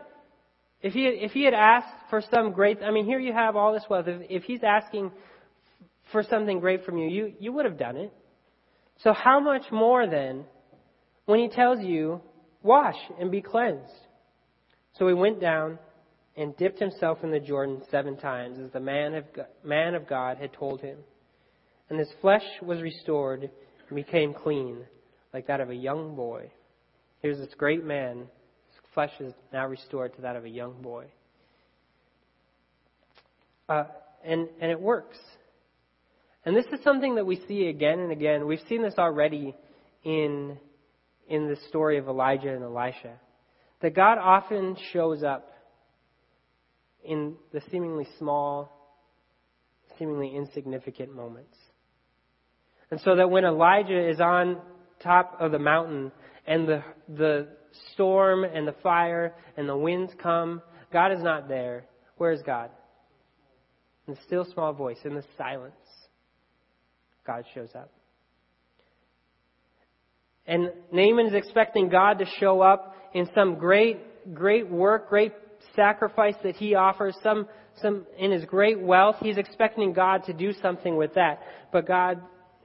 If 0.82 0.91
he 0.91 1.06
if 1.06 1.32
he 1.32 1.45
had 1.45 1.54
asked 1.54 2.10
for 2.10 2.21
some 2.30 2.52
great, 2.52 2.84
I 2.84 2.91
mean, 2.91 3.06
here 3.06 3.19
you 3.19 3.32
have 3.32 3.56
all 3.56 3.71
this 3.71 3.86
wealth. 3.89 4.10
If, 4.10 4.21
if 4.30 4.43
he's 4.43 4.62
asking 4.62 5.12
for 6.12 6.21
something 6.21 6.60
great 6.60 6.84
from 6.84 6.97
you, 6.97 7.08
you 7.08 7.34
you 7.39 7.54
would 7.54 7.63
have 7.63 7.80
done 7.80 7.95
it. 7.95 8.13
So 9.03 9.13
how 9.13 9.39
much 9.39 9.63
more 9.71 10.07
then, 10.07 10.45
when 11.25 11.39
he 11.39 11.49
tells 11.49 11.79
you, 11.81 12.21
wash 12.61 12.97
and 13.19 13.31
be 13.31 13.41
cleansed? 13.41 13.91
So 14.97 15.07
he 15.07 15.13
went 15.13 15.41
down 15.41 15.79
and 16.37 16.55
dipped 16.57 16.79
himself 16.79 17.19
in 17.23 17.31
the 17.31 17.39
Jordan 17.39 17.81
seven 17.89 18.17
times, 18.17 18.59
as 18.59 18.71
the 18.71 18.79
man 18.79 19.15
of 19.15 19.25
man 19.63 19.95
of 19.95 20.07
God 20.07 20.37
had 20.37 20.53
told 20.53 20.81
him, 20.81 20.97
and 21.89 21.99
his 21.99 22.09
flesh 22.21 22.45
was 22.61 22.81
restored 22.81 23.49
and 23.89 23.95
became 23.95 24.33
clean, 24.33 24.77
like 25.33 25.47
that 25.47 25.59
of 25.59 25.69
a 25.69 25.75
young 25.75 26.15
boy. 26.15 26.49
Here's 27.21 27.37
this 27.37 27.53
great 27.57 27.83
man 27.83 28.19
His 28.69 28.79
flesh 28.93 29.11
is 29.19 29.33
now 29.51 29.67
restored 29.67 30.15
to 30.15 30.21
that 30.21 30.35
of 30.35 30.45
a 30.45 30.49
young 30.49 30.81
boy. 30.81 31.05
Uh, 33.67 33.85
and, 34.23 34.47
and 34.59 34.71
it 34.71 34.79
works. 34.79 35.17
And 36.45 36.56
this 36.56 36.65
is 36.73 36.84
something 36.84 37.15
that 37.15 37.25
we 37.25 37.41
see 37.47 37.67
again 37.67 37.99
and 37.99 38.12
again. 38.12 38.47
We've 38.47 38.60
seen 38.67 38.82
this 38.82 38.95
already 38.97 39.56
in, 40.04 40.58
in 41.27 41.47
the 41.47 41.58
story 41.69 41.97
of 41.97 42.08
Elijah 42.08 42.54
and 42.54 42.63
Elisha. 42.63 43.19
That 43.82 43.95
God 43.95 44.17
often 44.17 44.75
shows 44.91 45.23
up 45.23 45.51
in 47.04 47.36
the 47.51 47.62
seemingly 47.71 48.08
small, 48.17 48.95
seemingly 49.97 50.36
insignificant 50.36 51.15
moments. 51.15 51.58
And 52.89 52.99
so 53.01 53.15
that 53.15 53.30
when 53.30 53.45
Elijah 53.45 54.10
is 54.10 54.19
on 54.19 54.62
top 55.01 55.38
of 55.39 55.51
the 55.51 55.60
mountain 55.60 56.12
and 56.45 56.67
the, 56.67 56.84
the 57.08 57.47
storm 57.93 58.43
and 58.43 58.67
the 58.67 58.75
fire 58.84 59.34
and 59.58 59.67
the 59.67 59.77
winds 59.77 60.12
come, 60.21 60.62
God 60.91 61.12
is 61.12 61.23
not 61.23 61.47
there. 61.47 61.86
Where 62.17 62.32
is 62.32 62.41
God? 62.45 62.69
In 64.08 64.15
the 64.15 64.19
still 64.25 64.45
small 64.54 64.73
voice, 64.73 64.97
in 65.06 65.15
the 65.15 65.23
silence, 65.38 65.75
God 67.25 67.43
shows 67.53 67.69
up. 67.75 67.91
And 70.45 70.71
Naaman 70.91 71.27
is 71.27 71.34
expecting 71.34 71.89
God 71.89 72.19
to 72.19 72.25
show 72.39 72.62
up 72.62 72.95
in 73.13 73.27
some 73.36 73.55
great, 73.55 74.34
great 74.34 74.69
work, 74.69 75.10
great 75.10 75.34
sacrifice 75.75 76.36
that 76.43 76.55
he 76.55 76.75
offers, 76.75 77.15
some, 77.21 77.47
some 77.81 78.05
in 78.17 78.31
his 78.31 78.45
great 78.45 78.79
wealth. 78.79 79.17
He's 79.21 79.38
expecting 79.38 79.93
God 79.93 80.23
to 80.25 80.34
do 80.34 80.51
something 80.62 80.97
with 80.97 81.13
that. 81.13 81.39
But 81.71 81.88
God 81.88 82.21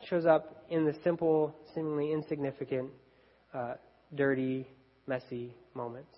shows 0.08 0.26
up 0.26 0.64
in 0.70 0.84
the 0.84 0.94
simple, 1.04 1.54
seemingly 1.74 2.12
insignificant, 2.12 2.90
uh, 3.54 3.74
dirty, 4.14 4.66
messy 5.06 5.52
moments. 5.74 6.16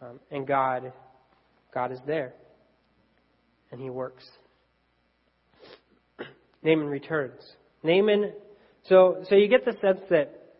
Um, 0.00 0.20
and 0.30 0.46
God, 0.46 0.92
God 1.74 1.92
is 1.92 1.98
there. 2.06 2.32
And 3.70 3.80
He 3.80 3.90
works. 3.90 4.24
Naaman 6.62 6.86
returns. 6.86 7.40
Naaman, 7.82 8.32
so, 8.84 9.24
so 9.28 9.34
you 9.34 9.48
get 9.48 9.64
the 9.64 9.72
sense 9.80 10.00
that, 10.10 10.54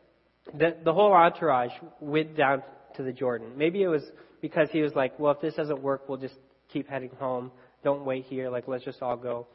that 0.54 0.84
the 0.84 0.92
whole 0.92 1.12
entourage 1.12 1.72
went 2.00 2.36
down 2.36 2.62
to 2.96 3.02
the 3.02 3.12
Jordan. 3.12 3.52
Maybe 3.56 3.82
it 3.82 3.88
was 3.88 4.02
because 4.40 4.68
he 4.70 4.80
was 4.80 4.94
like, 4.94 5.18
well, 5.18 5.32
if 5.32 5.40
this 5.40 5.54
doesn't 5.54 5.82
work, 5.82 6.08
we'll 6.08 6.18
just 6.18 6.36
keep 6.72 6.88
heading 6.88 7.10
home. 7.18 7.50
Don't 7.84 8.04
wait 8.04 8.24
here. 8.24 8.50
Like, 8.50 8.68
let's 8.68 8.84
just 8.84 9.02
all 9.02 9.16
go. 9.16 9.46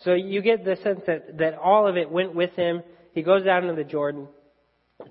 So 0.00 0.14
you 0.14 0.42
get 0.42 0.64
the 0.64 0.76
sense 0.76 1.00
that, 1.06 1.38
that 1.38 1.54
all 1.54 1.86
of 1.86 1.96
it 1.96 2.10
went 2.10 2.34
with 2.34 2.52
him. 2.52 2.82
He 3.12 3.22
goes 3.22 3.44
down 3.44 3.62
to 3.62 3.74
the 3.74 3.84
Jordan. 3.84 4.28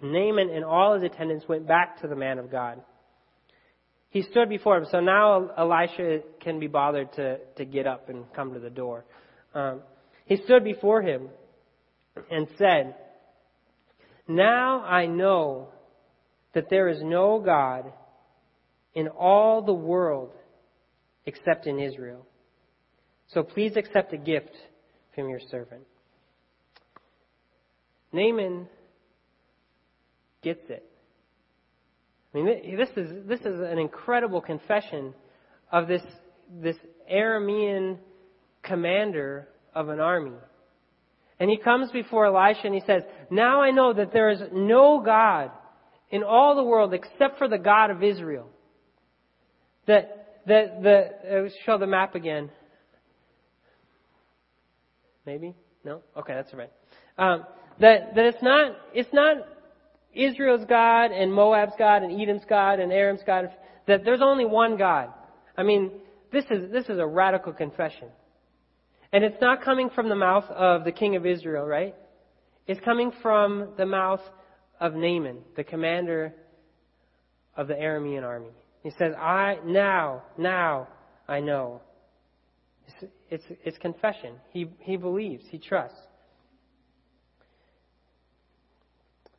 Naaman 0.01 0.49
and 0.49 0.63
all 0.63 0.93
his 0.93 1.03
attendants 1.03 1.47
went 1.47 1.67
back 1.67 2.01
to 2.01 2.07
the 2.07 2.15
man 2.15 2.39
of 2.39 2.51
God. 2.51 2.81
He 4.09 4.21
stood 4.21 4.49
before 4.49 4.77
him. 4.77 4.85
So 4.91 4.99
now 4.99 5.49
Elisha 5.57 6.19
can 6.39 6.59
be 6.59 6.67
bothered 6.67 7.11
to, 7.13 7.37
to 7.57 7.65
get 7.65 7.87
up 7.87 8.09
and 8.09 8.25
come 8.33 8.53
to 8.53 8.59
the 8.59 8.69
door. 8.69 9.05
Um, 9.55 9.81
he 10.25 10.37
stood 10.37 10.63
before 10.63 11.01
him 11.01 11.29
and 12.31 12.47
said, 12.57 12.95
Now 14.27 14.81
I 14.83 15.05
know 15.05 15.69
that 16.53 16.69
there 16.69 16.87
is 16.87 17.01
no 17.01 17.39
God 17.39 17.91
in 18.93 19.07
all 19.07 19.61
the 19.61 19.73
world 19.73 20.31
except 21.25 21.67
in 21.67 21.79
Israel. 21.79 22.25
So 23.27 23.43
please 23.43 23.75
accept 23.75 24.13
a 24.13 24.17
gift 24.17 24.51
from 25.15 25.29
your 25.29 25.39
servant. 25.49 25.83
Naaman 28.11 28.67
gets 30.43 30.69
it. 30.69 30.85
I 32.33 32.37
mean, 32.37 32.77
this 32.77 32.89
is, 32.95 33.27
this 33.27 33.39
is 33.41 33.59
an 33.59 33.79
incredible 33.79 34.41
confession 34.41 35.13
of 35.71 35.87
this, 35.87 36.01
this 36.61 36.75
Aramean 37.11 37.97
commander 38.61 39.47
of 39.75 39.89
an 39.89 39.99
army. 39.99 40.37
And 41.39 41.49
he 41.49 41.57
comes 41.57 41.91
before 41.91 42.27
Elisha 42.27 42.65
and 42.65 42.75
he 42.75 42.81
says, 42.85 43.03
Now 43.29 43.61
I 43.61 43.71
know 43.71 43.93
that 43.93 44.13
there 44.13 44.29
is 44.29 44.41
no 44.51 45.01
God 45.03 45.51
in 46.09 46.23
all 46.23 46.55
the 46.55 46.63
world 46.63 46.93
except 46.93 47.37
for 47.37 47.47
the 47.47 47.57
God 47.57 47.89
of 47.89 48.03
Israel. 48.03 48.47
That, 49.87 50.41
that, 50.47 50.81
the, 50.81 51.47
uh, 51.47 51.49
show 51.65 51.77
the 51.77 51.87
map 51.87 52.15
again. 52.15 52.49
Maybe? 55.25 55.55
No? 55.83 56.01
Okay, 56.15 56.33
that's 56.33 56.53
right. 56.53 56.71
Um, 57.17 57.45
that, 57.79 58.15
that 58.15 58.25
it's 58.25 58.43
not, 58.43 58.77
it's 58.93 59.13
not 59.13 59.37
Israel's 60.13 60.65
God 60.65 61.11
and 61.11 61.33
Moab's 61.33 61.73
God 61.77 62.03
and 62.03 62.21
Edom's 62.21 62.45
God 62.47 62.79
and 62.79 62.91
Aram's 62.91 63.21
God, 63.25 63.51
that 63.87 64.05
there's 64.05 64.21
only 64.21 64.45
one 64.45 64.77
God. 64.77 65.09
I 65.57 65.63
mean, 65.63 65.91
this 66.31 66.45
is, 66.49 66.71
this 66.71 66.85
is 66.85 66.99
a 66.99 67.05
radical 67.05 67.53
confession. 67.53 68.07
And 69.13 69.23
it's 69.23 69.39
not 69.39 69.63
coming 69.63 69.91
from 69.91 70.09
the 70.09 70.15
mouth 70.15 70.45
of 70.49 70.83
the 70.83 70.91
king 70.91 71.15
of 71.15 71.25
Israel, 71.25 71.65
right? 71.65 71.95
It's 72.65 72.79
coming 72.81 73.11
from 73.21 73.69
the 73.77 73.85
mouth 73.85 74.21
of 74.79 74.95
Naaman, 74.95 75.37
the 75.55 75.63
commander 75.63 76.33
of 77.55 77.67
the 77.67 77.75
Aramean 77.75 78.23
army. 78.23 78.49
He 78.81 78.89
says, 78.97 79.13
I, 79.17 79.59
now, 79.63 80.23
now, 80.37 80.87
I 81.27 81.39
know. 81.39 81.81
It's, 82.87 83.13
it's, 83.29 83.43
it's 83.63 83.77
confession. 83.77 84.33
He, 84.51 84.67
he 84.79 84.97
believes, 84.97 85.43
he 85.49 85.59
trusts. 85.59 85.97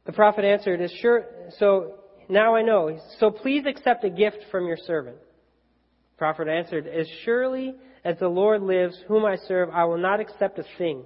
The 0.06 0.12
prophet 0.12 0.44
answered, 0.44 0.80
"Is 0.80 0.92
sure 1.00 1.24
so 1.58 1.94
now 2.28 2.54
I 2.54 2.62
know. 2.62 2.98
So 3.18 3.30
please 3.30 3.64
accept 3.66 4.04
a 4.04 4.10
gift 4.10 4.38
from 4.50 4.66
your 4.66 4.76
servant." 4.76 5.16
The 5.16 6.18
prophet 6.18 6.46
answered, 6.46 6.86
"As 6.86 7.08
surely 7.24 7.74
as 8.04 8.18
the 8.18 8.28
Lord 8.28 8.62
lives, 8.62 8.96
whom 9.08 9.24
I 9.24 9.36
serve, 9.36 9.70
I 9.70 9.84
will 9.84 9.98
not 9.98 10.20
accept 10.20 10.58
a 10.58 10.64
thing." 10.78 11.04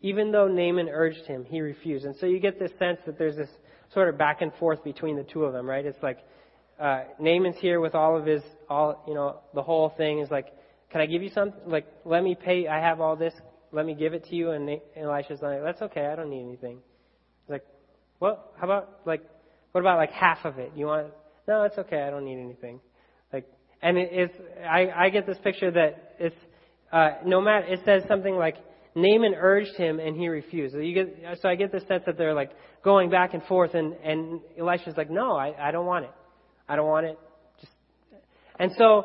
Even 0.00 0.32
though 0.32 0.48
Naaman 0.48 0.88
urged 0.88 1.26
him, 1.26 1.44
he 1.44 1.60
refused. 1.60 2.04
And 2.04 2.16
so 2.16 2.26
you 2.26 2.40
get 2.40 2.58
this 2.58 2.72
sense 2.78 2.98
that 3.06 3.18
there's 3.18 3.36
this 3.36 3.50
sort 3.94 4.08
of 4.08 4.18
back 4.18 4.42
and 4.42 4.52
forth 4.54 4.82
between 4.82 5.16
the 5.16 5.22
two 5.22 5.44
of 5.44 5.52
them, 5.52 5.68
right? 5.68 5.86
It's 5.86 6.02
like 6.02 6.18
uh, 6.80 7.04
Naaman's 7.20 7.58
here 7.58 7.80
with 7.80 7.94
all 7.94 8.16
of 8.16 8.26
his, 8.26 8.42
all 8.68 9.04
you 9.06 9.14
know, 9.14 9.38
the 9.54 9.62
whole 9.62 9.90
thing 9.90 10.18
is 10.18 10.30
like, 10.30 10.46
"Can 10.90 11.00
I 11.00 11.06
give 11.06 11.22
you 11.22 11.30
something? 11.30 11.60
Like, 11.66 11.86
let 12.04 12.24
me 12.24 12.34
pay. 12.34 12.66
I 12.66 12.80
have 12.80 13.00
all 13.00 13.14
this. 13.16 13.34
Let 13.70 13.86
me 13.86 13.94
give 13.94 14.12
it 14.12 14.24
to 14.24 14.34
you." 14.34 14.50
And 14.50 14.68
Elisha's 14.96 15.40
like, 15.40 15.62
"That's 15.62 15.82
okay. 15.82 16.06
I 16.06 16.16
don't 16.16 16.30
need 16.30 16.42
anything." 16.42 16.78
He's 17.42 17.50
like, 17.50 17.64
well, 18.22 18.52
how 18.56 18.66
about 18.66 19.00
like, 19.04 19.22
what 19.72 19.80
about 19.80 19.98
like 19.98 20.12
half 20.12 20.44
of 20.44 20.58
it? 20.60 20.72
You 20.76 20.86
want? 20.86 21.08
No, 21.48 21.64
it's 21.64 21.76
okay. 21.76 22.02
I 22.02 22.10
don't 22.10 22.24
need 22.24 22.40
anything. 22.40 22.78
And 23.82 23.98
it, 23.98 24.08
it's 24.12 24.34
I 24.64 25.06
I 25.06 25.10
get 25.10 25.26
this 25.26 25.38
picture 25.42 25.70
that 25.70 26.14
it's 26.18 26.36
uh, 26.92 27.10
no 27.24 27.40
matter 27.40 27.66
it 27.66 27.80
says 27.84 28.02
something 28.08 28.36
like 28.36 28.56
Naaman 28.94 29.34
urged 29.36 29.76
him 29.76 29.98
and 29.98 30.16
he 30.16 30.28
refused. 30.28 30.74
So 30.74 30.80
you 30.80 30.94
get 30.94 31.38
so 31.42 31.48
I 31.48 31.56
get 31.56 31.72
the 31.72 31.80
sense 31.80 32.04
that 32.06 32.16
they're 32.16 32.34
like 32.34 32.52
going 32.84 33.10
back 33.10 33.34
and 33.34 33.42
forth 33.44 33.74
and 33.74 33.94
and 34.04 34.40
Elisha's 34.58 34.96
like, 34.96 35.10
no, 35.10 35.36
I 35.36 35.68
I 35.68 35.72
don't 35.72 35.86
want 35.86 36.04
it. 36.04 36.12
I 36.68 36.76
don't 36.76 36.88
want 36.88 37.06
it. 37.06 37.18
Just 37.60 37.72
And 38.58 38.72
so, 38.78 39.04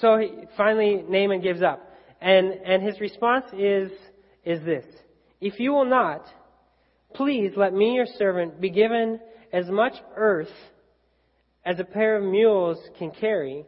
so 0.00 0.18
he, 0.18 0.30
finally 0.56 1.04
Naaman 1.08 1.40
gives 1.40 1.62
up. 1.62 1.90
And, 2.20 2.52
and 2.52 2.82
his 2.82 3.00
response 3.00 3.44
is, 3.52 3.90
is 4.44 4.64
this. 4.64 4.84
If 5.40 5.60
you 5.60 5.72
will 5.72 5.84
not, 5.84 6.24
please 7.14 7.52
let 7.56 7.74
me, 7.74 7.94
your 7.94 8.06
servant, 8.18 8.60
be 8.60 8.70
given 8.70 9.20
as 9.52 9.66
much 9.68 9.92
earth 10.16 10.48
as 11.64 11.78
a 11.78 11.84
pair 11.84 12.16
of 12.16 12.24
mules 12.24 12.78
can 12.98 13.10
carry, 13.10 13.64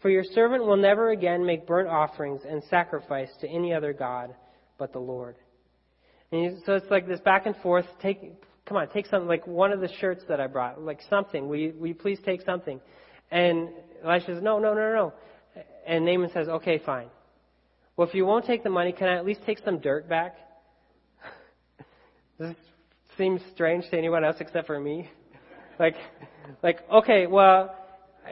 for 0.00 0.10
your 0.10 0.24
servant 0.24 0.64
will 0.64 0.76
never 0.76 1.10
again 1.10 1.44
make 1.44 1.66
burnt 1.66 1.88
offerings 1.88 2.42
and 2.48 2.62
sacrifice 2.70 3.30
to 3.40 3.48
any 3.48 3.72
other 3.72 3.92
God 3.92 4.34
but 4.78 4.92
the 4.92 4.98
Lord. 4.98 5.36
And 6.30 6.58
so 6.64 6.74
it's 6.74 6.90
like 6.90 7.08
this 7.08 7.20
back 7.20 7.46
and 7.46 7.56
forth. 7.56 7.86
Take, 8.00 8.20
come 8.66 8.76
on, 8.76 8.88
take 8.90 9.06
something 9.06 9.28
like 9.28 9.46
one 9.46 9.72
of 9.72 9.80
the 9.80 9.88
shirts 10.00 10.22
that 10.28 10.40
I 10.40 10.46
brought, 10.46 10.80
like 10.80 11.00
something. 11.08 11.48
Will 11.48 11.56
you, 11.56 11.74
will 11.78 11.88
you 11.88 11.94
please 11.94 12.18
take 12.24 12.42
something? 12.42 12.80
And 13.30 13.70
Elisha 14.04 14.26
says, 14.26 14.42
no, 14.42 14.58
no, 14.58 14.74
no, 14.74 14.94
no. 14.94 15.12
And 15.86 16.04
Naaman 16.04 16.30
says, 16.32 16.48
okay, 16.48 16.80
fine. 16.84 17.08
Well, 17.96 18.06
if 18.06 18.14
you 18.14 18.24
won't 18.24 18.44
take 18.44 18.62
the 18.62 18.70
money, 18.70 18.92
can 18.92 19.08
I 19.08 19.16
at 19.16 19.24
least 19.24 19.40
take 19.44 19.58
some 19.64 19.80
dirt 19.80 20.08
back? 20.08 20.36
this 22.38 22.54
seems 23.16 23.40
strange 23.52 23.84
to 23.90 23.98
anyone 23.98 24.24
else 24.24 24.36
except 24.38 24.66
for 24.66 24.78
me. 24.78 25.10
like, 25.80 25.96
like, 26.62 26.78
okay, 26.90 27.26
well, 27.26 27.74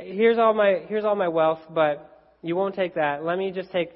here's 0.02 0.38
all 0.38 0.54
my 0.54 0.82
here's 0.88 1.04
all 1.04 1.16
my 1.16 1.28
wealth, 1.28 1.60
but 1.70 2.36
you 2.42 2.56
won't 2.56 2.74
take 2.74 2.94
that. 2.94 3.24
Let 3.24 3.38
me 3.38 3.50
just 3.50 3.70
take 3.72 3.90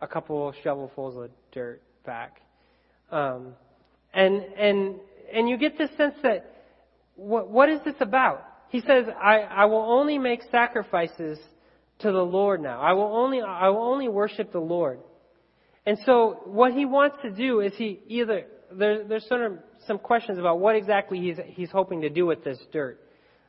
a 0.00 0.06
couple 0.06 0.52
shovelfuls 0.64 1.24
of 1.24 1.30
dirt 1.52 1.82
back. 2.04 2.40
Um, 3.10 3.54
and 4.12 4.42
and 4.56 4.96
and 5.32 5.48
you 5.48 5.56
get 5.56 5.76
this 5.78 5.90
sense 5.96 6.14
that 6.22 6.54
what 7.16 7.50
what 7.50 7.68
is 7.68 7.80
this 7.84 7.96
about? 8.00 8.44
He 8.70 8.80
says, 8.80 9.06
I, 9.20 9.38
I 9.40 9.64
will 9.64 9.80
only 9.80 10.18
make 10.18 10.40
sacrifices 10.50 11.38
to 12.00 12.12
the 12.12 12.22
Lord 12.22 12.60
now. 12.60 12.80
I 12.80 12.92
will 12.92 13.16
only 13.16 13.40
I 13.40 13.68
will 13.68 13.82
only 13.82 14.08
worship 14.08 14.52
the 14.52 14.60
Lord. 14.60 15.00
And 15.86 15.98
so 16.04 16.40
what 16.44 16.72
he 16.72 16.84
wants 16.84 17.16
to 17.22 17.30
do 17.30 17.60
is 17.60 17.72
he 17.76 18.00
either 18.08 18.44
there, 18.70 19.04
there's 19.04 19.26
sort 19.26 19.40
of 19.40 19.58
some 19.86 19.98
questions 19.98 20.38
about 20.38 20.60
what 20.60 20.76
exactly 20.76 21.18
he's 21.18 21.38
he's 21.46 21.70
hoping 21.70 22.02
to 22.02 22.10
do 22.10 22.26
with 22.26 22.44
this 22.44 22.58
dirt. 22.72 23.00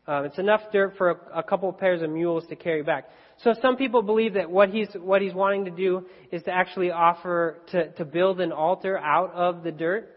Um, 0.10 0.26
it's 0.26 0.39
enough 0.39 0.62
dirt 0.74 0.95
for 0.98 1.12
a, 1.12 1.39
a 1.41 1.43
couple 1.43 1.69
of 1.69 1.78
pairs 1.78 2.02
of 2.02 2.10
mules 2.10 2.43
to 2.48 2.56
carry 2.56 2.82
back. 2.82 3.12
So 3.43 3.54
some 3.62 3.78
people 3.78 4.02
believe 4.02 4.34
that 4.34 4.50
what 4.50 4.69
he's 4.69 4.88
what 4.95 5.22
he's 5.22 5.36
wanting 5.36 5.65
to 5.65 5.72
do 5.72 6.08
is 6.32 6.41
to 6.43 6.52
actually 6.52 6.89
offer 6.89 7.60
to 7.67 7.91
to 7.91 8.06
build 8.06 8.41
an 8.41 8.52
altar 8.52 8.98
out 8.98 9.32
of 9.34 9.63
the 9.63 9.72
dirt. 9.72 10.10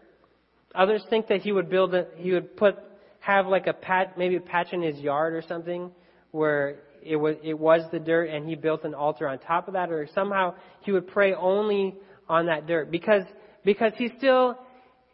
Others 0.73 1.03
think 1.11 1.27
that 1.27 1.41
he 1.41 1.51
would 1.51 1.69
build 1.69 1.93
a, 1.93 2.07
he 2.15 2.31
would 2.31 2.57
put 2.57 2.75
have 3.19 3.45
like 3.45 3.67
a 3.67 3.73
pat 3.73 4.17
maybe 4.17 4.35
a 4.35 4.41
patch 4.41 4.73
in 4.73 4.81
his 4.81 4.97
yard 4.97 5.35
or 5.35 5.43
something 5.47 5.91
where 6.31 6.79
it 7.03 7.15
was 7.15 7.35
it 7.43 7.57
was 7.57 7.83
the 7.91 7.99
dirt 7.99 8.31
and 8.31 8.49
he 8.49 8.55
built 8.55 8.83
an 8.85 8.95
altar 8.95 9.27
on 9.27 9.37
top 9.37 9.67
of 9.67 9.75
that 9.75 9.91
or 9.91 10.07
somehow 10.15 10.55
he 10.81 10.91
would 10.91 11.07
pray 11.07 11.35
only 11.35 11.93
on 12.27 12.47
that 12.47 12.65
dirt 12.65 12.89
because 12.89 13.25
because 13.63 13.93
he 13.97 14.09
still 14.17 14.57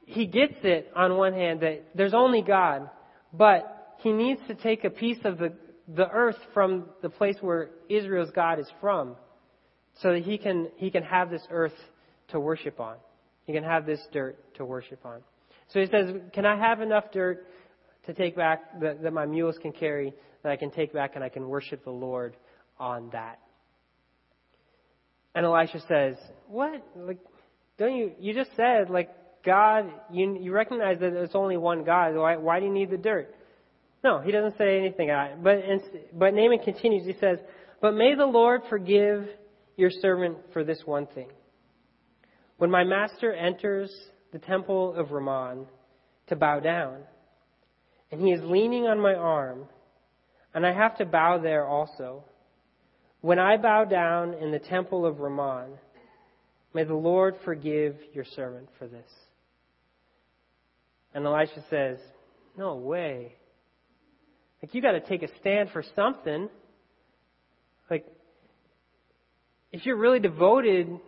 he 0.06 0.26
gets 0.26 0.56
it 0.64 0.90
on 0.96 1.18
one 1.18 1.34
hand 1.34 1.60
that 1.60 1.84
there's 1.96 2.14
only 2.14 2.42
God 2.42 2.90
but 3.34 3.79
he 4.00 4.12
needs 4.12 4.42
to 4.48 4.56
take 4.56 4.84
a 4.84 4.90
piece 4.90 5.20
of 5.24 5.38
the, 5.38 5.54
the 5.88 6.10
earth 6.10 6.38
from 6.54 6.86
the 7.02 7.10
place 7.10 7.36
where 7.42 7.70
Israel's 7.90 8.32
God 8.32 8.60
is 8.60 8.68
from 8.80 9.16
so 10.02 10.14
that 10.14 10.24
he 10.24 10.38
can, 10.38 10.70
he 10.78 10.90
can 10.90 11.04
have 11.04 11.30
this 11.30 11.42
earth 11.50 11.74
to 12.30 12.40
worship 12.40 12.80
on. 12.80 12.96
He 13.46 13.54
can 13.54 13.64
have 13.64 13.86
this 13.86 14.00
dirt 14.12 14.38
to 14.56 14.66
worship 14.66 15.06
on. 15.06 15.22
So 15.74 15.80
he 15.80 15.88
says, 15.88 16.16
Can 16.34 16.46
I 16.46 16.58
have 16.58 16.82
enough 16.82 17.06
dirt 17.12 17.46
to 18.06 18.14
take 18.14 18.36
back 18.36 18.80
that, 18.80 19.02
that 19.04 19.14
my 19.14 19.26
mules 19.26 19.56
can 19.62 19.72
carry 19.72 20.14
that 20.44 20.52
I 20.52 20.56
can 20.56 20.72
take 20.72 20.94
back 20.94 21.12
and 21.16 21.24
I 21.24 21.30
can 21.30 21.48
worship 21.48 21.84
the 21.84 21.92
Lord 21.92 22.38
on 22.80 23.10
that? 23.12 23.40
And 25.36 25.46
Elisha 25.46 25.82
says, 25.88 26.16
What? 26.48 26.86
Like, 26.96 27.20
don't 27.78 27.96
you, 27.96 28.12
you 28.20 28.34
just 28.34 28.52
said, 28.56 28.90
like, 28.90 29.10
God, 29.46 29.90
you, 30.12 30.38
you 30.40 30.52
recognize 30.52 31.00
that 31.00 31.14
there's 31.14 31.34
only 31.34 31.58
one 31.58 31.84
God. 31.84 32.16
Why, 32.16 32.36
why 32.38 32.60
do 32.60 32.66
you 32.66 32.74
need 32.74 32.92
the 32.92 32.98
dirt? 32.98 33.34
No, 34.04 34.20
he 34.20 34.32
doesn't 34.32 34.58
say 34.58 34.78
anything. 34.78 35.10
But, 35.44 35.60
but 36.14 36.34
Naaman 36.34 36.60
continues. 36.60 37.06
He 37.06 37.16
says, 37.20 37.40
But 37.82 37.94
may 37.94 38.16
the 38.16 38.26
Lord 38.26 38.62
forgive 38.70 39.28
your 39.76 39.90
servant 39.90 40.38
for 40.54 40.64
this 40.64 40.82
one 40.86 41.08
thing. 41.08 41.30
When 42.58 42.72
my 42.72 42.84
master 42.84 43.34
enters 43.34 43.94
the 44.32 44.40
temple 44.40 44.94
of 44.96 45.12
Rimmon 45.12 45.66
to 46.28 46.36
bow 46.36 46.60
down, 46.60 47.00
and 48.12 48.22
he 48.22 48.32
is 48.32 48.42
leaning 48.44 48.86
on 48.86 49.00
my 49.00 49.14
arm, 49.14 49.66
and 50.54 50.66
I 50.66 50.74
have 50.74 50.98
to 50.98 51.06
bow 51.06 51.38
there 51.38 51.66
also. 51.66 52.24
When 53.22 53.40
I 53.40 53.58
bow 53.58 53.86
down 53.86 54.34
in 54.34 54.52
the 54.52 54.60
temple 54.60 55.06
of 55.06 55.20
Rimmon, 55.20 55.78
may 56.74 56.84
the 56.84 56.96
Lord 56.96 57.36
forgive 57.44 57.96
your 58.14 58.26
servant 58.26 58.70
for 58.78 58.88
this. 58.88 59.10
And 61.14 61.26
Elisha 61.26 61.64
says, 61.70 62.00
No 62.58 62.76
way. 62.76 63.36
Like 64.62 64.74
you 64.74 64.82
got 64.82 64.92
to 64.92 65.00
take 65.02 65.24
a 65.24 65.30
stand 65.40 65.70
for 65.72 65.84
something. 65.96 66.50
Like 67.90 68.06
if 69.72 69.86
you're 69.86 69.98
really 69.98 70.20
devoted 70.20 71.00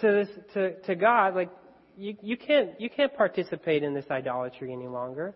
to 0.00 0.06
this 0.12 0.28
to 0.54 0.80
to 0.82 0.94
God, 0.94 1.34
like 1.34 1.50
you 1.96 2.16
you 2.20 2.36
can't 2.36 2.80
you 2.80 2.90
can't 2.90 3.14
participate 3.14 3.82
in 3.82 3.94
this 3.94 4.06
idolatry 4.10 4.72
any 4.72 4.88
longer. 4.88 5.34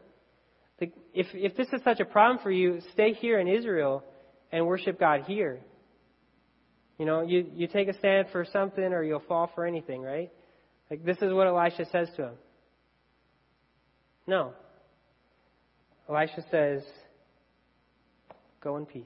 Like 0.81 0.93
if 1.15 1.27
if 1.35 1.57
this 1.57 1.69
is 1.73 1.83
such 1.85 2.01
a 2.01 2.05
problem 2.05 2.43
for 2.43 2.51
you, 2.51 2.81
stay 2.93 3.13
here 3.13 3.39
in 3.39 3.49
Israel 3.49 4.05
and 4.51 4.67
worship 4.67 4.99
God 4.99 5.23
here. 5.27 5.61
You 6.99 7.07
know, 7.07 7.23
you 7.23 7.47
you 7.55 7.69
take 7.69 7.89
a 7.89 7.97
stand 7.99 8.29
for 8.33 8.45
something 8.53 8.93
or 8.93 9.03
you'll 9.05 9.21
fall 9.21 9.51
for 9.55 9.65
anything, 9.65 10.03
right? 10.03 10.33
Like 10.91 11.05
this 11.05 11.19
is 11.19 11.33
what 11.33 11.47
Elisha 11.47 11.85
says 11.93 12.09
to 12.17 12.25
him. 12.25 12.35
No. 14.27 14.53
Elisha 16.09 16.45
says, 16.51 16.83
Go 18.61 18.77
in 18.77 18.87
peace. 18.87 19.05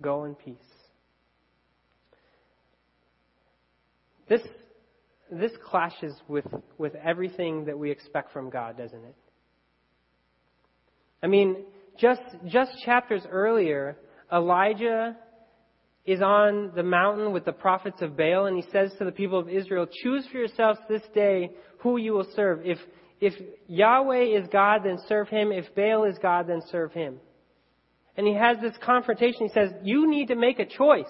Go 0.00 0.24
in 0.24 0.34
peace. 0.34 0.56
This, 4.28 4.40
this 5.30 5.52
clashes 5.64 6.14
with, 6.28 6.46
with 6.78 6.94
everything 6.96 7.66
that 7.66 7.78
we 7.78 7.90
expect 7.90 8.32
from 8.32 8.50
God, 8.50 8.76
doesn't 8.76 9.04
it? 9.04 9.14
I 11.22 11.28
mean, 11.28 11.64
just, 11.98 12.22
just 12.46 12.72
chapters 12.84 13.22
earlier, 13.30 13.96
Elijah 14.32 15.16
is 16.04 16.20
on 16.20 16.72
the 16.74 16.82
mountain 16.82 17.32
with 17.32 17.44
the 17.44 17.52
prophets 17.52 18.00
of 18.00 18.16
Baal, 18.16 18.46
and 18.46 18.56
he 18.56 18.70
says 18.70 18.92
to 18.98 19.04
the 19.04 19.12
people 19.12 19.38
of 19.38 19.48
Israel, 19.48 19.86
Choose 20.02 20.26
for 20.30 20.38
yourselves 20.38 20.78
this 20.88 21.02
day 21.14 21.50
who 21.80 21.96
you 21.96 22.12
will 22.12 22.28
serve. 22.34 22.60
If, 22.64 22.78
if 23.20 23.34
Yahweh 23.66 24.38
is 24.38 24.46
God, 24.52 24.80
then 24.84 24.98
serve 25.08 25.28
him. 25.28 25.52
If 25.52 25.74
Baal 25.74 26.04
is 26.04 26.16
God, 26.20 26.46
then 26.48 26.60
serve 26.70 26.92
him 26.92 27.18
and 28.16 28.26
he 28.26 28.34
has 28.34 28.56
this 28.60 28.74
confrontation. 28.82 29.46
He 29.46 29.52
says, 29.52 29.70
You 29.82 30.10
need 30.10 30.28
to 30.28 30.34
make 30.34 30.58
a 30.58 30.66
choice. 30.66 31.04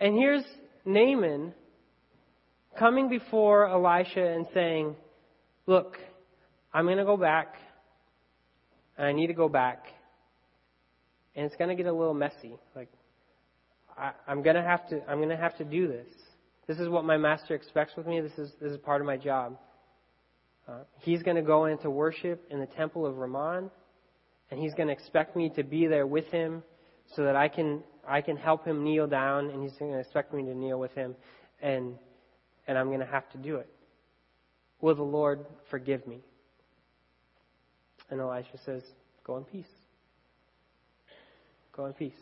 And 0.00 0.14
here's 0.14 0.44
Naaman 0.84 1.54
coming 2.78 3.08
before 3.08 3.68
Elisha 3.68 4.24
and 4.24 4.46
saying, 4.52 4.96
Look, 5.66 5.96
I'm 6.72 6.84
going 6.84 6.98
to 6.98 7.04
go 7.04 7.16
back, 7.16 7.54
and 8.96 9.06
I 9.06 9.12
need 9.12 9.28
to 9.28 9.34
go 9.34 9.48
back, 9.48 9.86
and 11.34 11.46
it's 11.46 11.56
going 11.56 11.68
to 11.68 11.74
get 11.74 11.86
a 11.86 11.92
little 11.92 12.14
messy. 12.14 12.54
Like, 12.76 12.88
I, 13.96 14.12
I'm 14.26 14.42
going 14.42 14.56
to 14.56 14.62
have 14.62 14.88
to, 14.90 15.00
I'm 15.08 15.18
going 15.18 15.30
to 15.30 15.36
have 15.36 15.56
to 15.58 15.64
do 15.64 15.88
this. 15.88 16.06
This 16.66 16.78
is 16.78 16.88
what 16.88 17.04
my 17.04 17.16
master 17.16 17.54
expects 17.54 17.94
with 17.96 18.06
me. 18.06 18.20
This 18.20 18.36
is, 18.38 18.52
this 18.60 18.72
is 18.72 18.78
part 18.78 19.00
of 19.00 19.06
my 19.06 19.16
job. 19.16 19.56
Uh, 20.68 20.80
he's 21.00 21.22
going 21.22 21.36
to 21.36 21.42
go 21.42 21.64
into 21.64 21.88
worship 21.88 22.44
in 22.50 22.60
the 22.60 22.66
temple 22.66 23.06
of 23.06 23.16
Rimmon 23.16 23.70
and 24.50 24.60
he's 24.60 24.74
going 24.74 24.88
to 24.88 24.92
expect 24.92 25.36
me 25.36 25.50
to 25.50 25.62
be 25.62 25.86
there 25.86 26.06
with 26.06 26.26
him 26.26 26.62
so 27.14 27.24
that 27.24 27.36
I 27.36 27.48
can 27.48 27.82
I 28.06 28.20
can 28.22 28.36
help 28.36 28.64
him 28.64 28.84
kneel 28.84 29.06
down 29.06 29.50
and 29.50 29.62
he's 29.62 29.76
going 29.78 29.92
to 29.92 29.98
expect 29.98 30.32
me 30.32 30.42
to 30.44 30.54
kneel 30.54 30.78
with 30.78 30.94
him 30.94 31.14
and 31.60 31.94
and 32.66 32.76
I'm 32.76 32.88
going 32.88 33.00
to 33.00 33.06
have 33.06 33.28
to 33.30 33.38
do 33.38 33.56
it. 33.56 33.68
Will 34.80 34.94
the 34.94 35.02
Lord 35.02 35.46
forgive 35.70 36.06
me? 36.06 36.20
And 38.10 38.20
Elisha 38.20 38.58
says, 38.64 38.82
Go 39.24 39.36
in 39.36 39.44
peace. 39.44 39.66
Go 41.72 41.86
in 41.86 41.92
peace. 41.92 42.12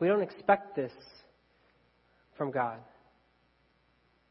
We 0.00 0.06
don't 0.06 0.22
expect 0.22 0.76
this 0.76 0.92
from 2.36 2.50
God. 2.50 2.78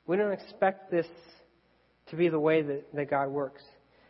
We 0.05 0.15
don't 0.15 0.31
expect 0.31 0.89
this 0.89 1.07
to 2.10 2.15
be 2.15 2.29
the 2.29 2.39
way 2.39 2.62
that, 2.62 2.93
that 2.93 3.10
God 3.10 3.27
works. 3.27 3.63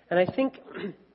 And 0.09 0.19
I 0.19 0.25
think 0.25 0.59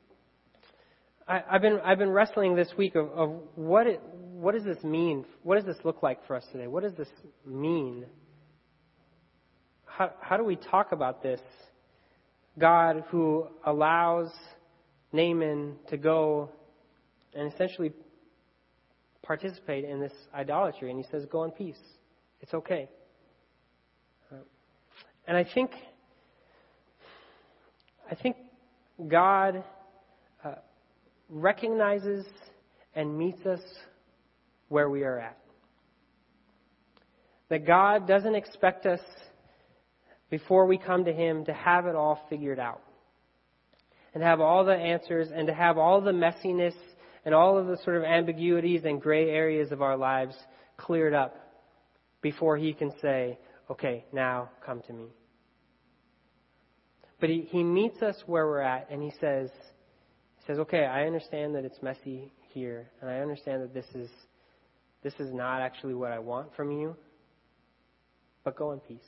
I, 1.26 1.42
have 1.50 1.62
been 1.62 1.80
I've 1.84 1.98
been 1.98 2.10
wrestling 2.10 2.54
this 2.56 2.68
week 2.76 2.94
of, 2.94 3.10
of 3.10 3.30
what 3.54 3.86
it, 3.86 4.00
what 4.12 4.54
does 4.54 4.64
this 4.64 4.82
mean? 4.82 5.24
What 5.42 5.56
does 5.56 5.64
this 5.64 5.84
look 5.84 6.02
like 6.02 6.26
for 6.26 6.36
us 6.36 6.44
today? 6.52 6.66
What 6.66 6.82
does 6.82 6.94
this 6.94 7.08
mean? 7.46 8.06
How 9.84 10.10
how 10.20 10.36
do 10.36 10.44
we 10.44 10.56
talk 10.56 10.92
about 10.92 11.22
this? 11.22 11.40
God 12.58 13.04
who 13.10 13.46
allows 13.64 14.30
Naaman 15.12 15.76
to 15.88 15.96
go 15.96 16.50
and 17.34 17.52
essentially 17.52 17.92
participate 19.22 19.84
in 19.84 20.00
this 20.00 20.12
idolatry. 20.34 20.90
And 20.90 20.98
he 20.98 21.06
says, 21.10 21.24
Go 21.30 21.44
in 21.44 21.50
peace. 21.52 21.80
It's 22.40 22.52
okay. 22.52 22.88
And 25.26 25.36
I 25.36 25.44
think, 25.44 25.70
I 28.10 28.16
think 28.16 28.36
God 29.06 29.62
recognizes 31.28 32.26
and 32.94 33.16
meets 33.16 33.44
us 33.46 33.60
where 34.68 34.88
we 34.90 35.02
are 35.04 35.18
at. 35.18 35.38
That 37.48 37.66
God 37.66 38.08
doesn't 38.08 38.34
expect 38.34 38.86
us, 38.86 39.00
before 40.30 40.66
we 40.66 40.78
come 40.78 41.04
to 41.04 41.12
Him, 41.12 41.44
to 41.44 41.52
have 41.52 41.86
it 41.86 41.94
all 41.94 42.26
figured 42.30 42.58
out. 42.58 42.82
And 44.14 44.22
have 44.22 44.40
all 44.40 44.64
the 44.64 44.74
answers 44.74 45.28
and 45.34 45.46
to 45.46 45.54
have 45.54 45.78
all 45.78 46.00
the 46.00 46.12
messiness 46.12 46.74
and 47.24 47.34
all 47.34 47.58
of 47.58 47.66
the 47.66 47.78
sort 47.84 47.96
of 47.96 48.04
ambiguities 48.04 48.84
and 48.84 49.00
gray 49.00 49.30
areas 49.30 49.72
of 49.72 49.82
our 49.82 49.96
lives 49.96 50.34
cleared 50.76 51.14
up 51.14 51.36
before 52.22 52.56
He 52.56 52.72
can 52.72 52.92
say, 53.00 53.38
okay, 53.70 54.04
now 54.12 54.50
come 54.64 54.82
to 54.86 54.92
me. 54.92 55.06
But 57.20 57.30
He, 57.30 57.48
he 57.50 57.62
meets 57.62 58.02
us 58.02 58.16
where 58.26 58.46
we're 58.46 58.60
at 58.60 58.88
and 58.90 59.02
He 59.02 59.12
says, 59.20 59.50
says, 60.46 60.58
okay, 60.58 60.84
I 60.84 61.06
understand 61.06 61.54
that 61.54 61.64
it's 61.64 61.80
messy 61.82 62.32
here 62.50 62.90
and 63.00 63.10
I 63.10 63.18
understand 63.18 63.62
that 63.62 63.74
this 63.74 63.86
is, 63.94 64.10
this 65.02 65.14
is 65.18 65.32
not 65.32 65.60
actually 65.60 65.94
what 65.94 66.12
I 66.12 66.18
want 66.18 66.54
from 66.56 66.70
you 66.70 66.96
but 68.44 68.56
go 68.56 68.72
in 68.72 68.80
peace. 68.80 68.98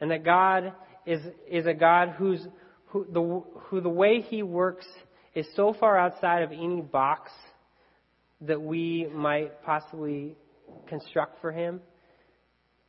And 0.00 0.10
that 0.10 0.24
God 0.24 0.72
is, 1.06 1.20
is 1.50 1.66
a 1.66 1.74
God 1.74 2.14
who's, 2.16 2.40
who, 2.86 3.06
the, 3.10 3.42
who 3.68 3.80
the 3.80 3.88
way 3.88 4.20
He 4.20 4.42
works 4.42 4.86
is 5.34 5.46
so 5.56 5.74
far 5.78 5.98
outside 5.98 6.42
of 6.42 6.52
any 6.52 6.80
box 6.80 7.30
that 8.42 8.60
we 8.60 9.08
might 9.12 9.62
possibly 9.64 10.36
construct 10.88 11.40
for 11.40 11.50
Him 11.52 11.80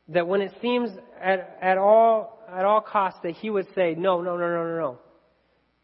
that 0.08 0.26
when 0.26 0.40
it 0.40 0.52
seems 0.60 0.90
at, 1.20 1.58
at 1.62 1.78
all 1.78 2.38
at 2.50 2.64
all 2.64 2.80
costs 2.80 3.20
that 3.22 3.32
He 3.32 3.48
would 3.48 3.66
say, 3.74 3.94
no, 3.96 4.20
no, 4.20 4.36
no, 4.36 4.48
no, 4.48 4.64
no, 4.64 4.78
no. 4.78 4.98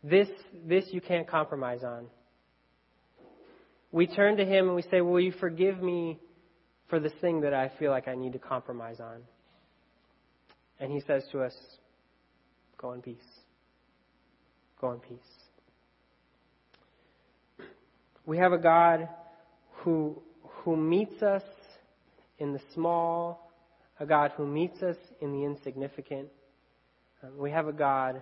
This, 0.08 0.28
this 0.66 0.84
you 0.90 1.00
can't 1.00 1.28
compromise 1.28 1.82
on. 1.82 2.06
We 3.90 4.06
turn 4.06 4.36
to 4.36 4.44
Him 4.44 4.66
and 4.66 4.76
we 4.76 4.82
say, 4.82 5.00
Will 5.00 5.20
you 5.20 5.32
forgive 5.32 5.82
me 5.82 6.18
for 6.88 7.00
this 7.00 7.12
thing 7.20 7.40
that 7.40 7.52
I 7.52 7.70
feel 7.78 7.90
like 7.90 8.08
I 8.08 8.14
need 8.14 8.32
to 8.32 8.38
compromise 8.38 9.00
on. 9.00 9.22
And 10.78 10.92
he 10.92 11.00
says 11.00 11.24
to 11.32 11.42
us, 11.42 11.54
Go 12.78 12.92
in 12.92 13.02
peace. 13.02 13.16
Go 14.80 14.92
in 14.92 15.00
peace. 15.00 15.18
We 18.26 18.38
have 18.38 18.52
a 18.52 18.58
God 18.58 19.08
who, 19.78 20.20
who 20.42 20.76
meets 20.76 21.22
us 21.22 21.42
in 22.38 22.52
the 22.52 22.60
small, 22.74 23.50
a 23.98 24.04
God 24.04 24.32
who 24.36 24.46
meets 24.46 24.82
us 24.82 24.96
in 25.20 25.32
the 25.32 25.44
insignificant. 25.44 26.28
We 27.38 27.50
have 27.50 27.66
a 27.66 27.72
God 27.72 28.20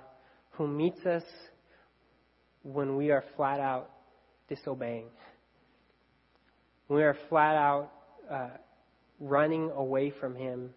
who 0.53 0.69
meets 0.69 1.05
us 1.05 1.25
when 2.65 2.97
we 2.97 3.13
are 3.13 3.23
flat 3.37 3.61
out 3.61 3.91
disobeying. 4.49 5.07
When 6.89 6.99
we 6.99 7.05
are 7.05 7.17
flat 7.29 7.55
out 7.55 7.91
uh, 8.31 8.49
running 9.21 9.71
away 9.71 10.11
from 10.11 10.35
Him, 10.35 10.71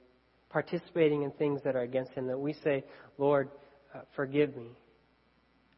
participating 0.50 1.24
in 1.24 1.32
things 1.32 1.62
that 1.64 1.76
are 1.76 1.82
against 1.82 2.12
Him, 2.12 2.28
that 2.28 2.40
we 2.40 2.54
say, 2.54 2.84
Lord, 3.18 3.50
uh, 3.96 4.02
forgive 4.16 4.56
me. 4.56 4.70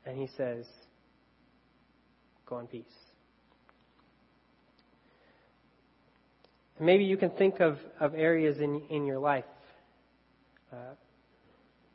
And 0.05 0.17
He 0.17 0.27
says, 0.35 0.65
go 2.45 2.59
in 2.59 2.67
peace. 2.67 2.85
maybe 6.79 7.03
you 7.03 7.17
can 7.17 7.29
think 7.31 7.59
of, 7.59 7.77
of 7.99 8.15
areas 8.15 8.59
in, 8.59 8.81
in 8.89 9.05
your 9.05 9.19
life, 9.19 9.45
uh, 10.71 10.93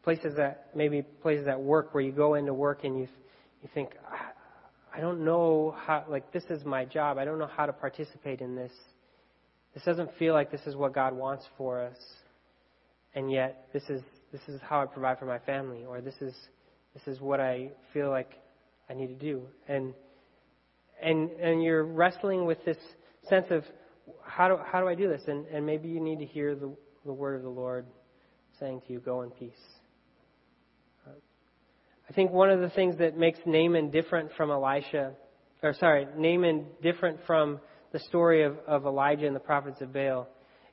places 0.03 0.35
that, 0.37 0.68
maybe 0.74 1.03
places 1.22 1.46
at 1.48 1.61
work 1.61 1.94
where 1.94 2.03
you 2.03 2.12
go 2.12 2.35
into 2.35 2.53
work 2.53 2.85
and 2.85 2.98
you, 2.98 3.09
you 3.64 3.70
think, 3.74 3.90
I 4.94 5.00
don't 5.00 5.24
know 5.24 5.74
how, 5.87 6.05
like, 6.09 6.33
this 6.33 6.44
is 6.50 6.64
my 6.64 6.85
job. 6.85 7.18
I 7.18 7.24
don't 7.24 7.38
know 7.38 7.48
how 7.48 7.66
to 7.66 7.72
participate 7.72 8.40
in 8.40 8.55
this. 8.55 8.70
This 9.74 9.83
doesn't 9.83 10.11
feel 10.18 10.35
like 10.35 10.53
this 10.53 10.61
is 10.66 10.77
what 10.77 10.94
God 10.94 11.14
wants 11.16 11.44
for 11.59 11.81
us, 11.81 11.96
and 13.14 13.33
yet 13.33 13.66
this 13.72 13.83
is 13.88 14.03
this 14.31 14.40
is 14.46 14.61
how 14.61 14.83
I 14.83 14.87
provide 14.87 15.18
for 15.18 15.27
my 15.27 15.40
family, 15.40 15.85
or 15.85 16.00
this 16.00 16.14
is 16.20 16.35
this 16.92 17.03
is 17.09 17.20
what 17.20 17.40
I 17.40 17.70
feel 17.92 18.09
like 18.09 18.31
I 18.88 18.94
need 18.94 19.09
to 19.09 19.14
do, 19.14 19.42
and 19.66 19.94
and 21.03 21.31
and 21.33 21.61
you're 21.61 21.83
wrestling 21.83 22.46
with 22.46 22.64
this 22.64 22.77
sense 23.29 23.46
of 23.50 23.64
how 24.22 24.46
do 24.46 24.59
how 24.64 24.81
do 24.81 24.87
I 24.87 24.94
do 24.94 25.09
this, 25.09 25.22
and 25.27 25.44
and 25.46 25.66
maybe 25.66 25.88
you 25.88 26.00
need 26.00 26.20
to 26.20 26.27
hear 26.27 26.55
the 26.55 26.72
the 27.05 27.12
word 27.12 27.35
of 27.35 27.42
the 27.42 27.48
Lord 27.48 27.85
saying 28.61 28.83
to 28.87 28.92
you, 28.92 29.00
"Go 29.00 29.22
in 29.22 29.31
peace." 29.31 29.50
I 32.09 32.12
think 32.12 32.31
one 32.31 32.51
of 32.51 32.61
the 32.61 32.71
things 32.71 32.99
that 32.99 33.17
makes 33.17 33.38
Naaman 33.47 33.90
different 33.90 34.31
from 34.37 34.51
Elisha, 34.51 35.12
or 35.62 35.73
sorry, 35.75 36.07
Naaman 36.17 36.67
different 36.83 37.21
from 37.27 37.61
the 37.93 37.99
story 38.01 38.43
of, 38.43 38.59
of 38.67 38.85
Elijah 38.85 39.27
and 39.27 39.35
the 39.35 39.40
prophets 39.40 39.81
of 39.81 39.93
Baal 39.93 40.29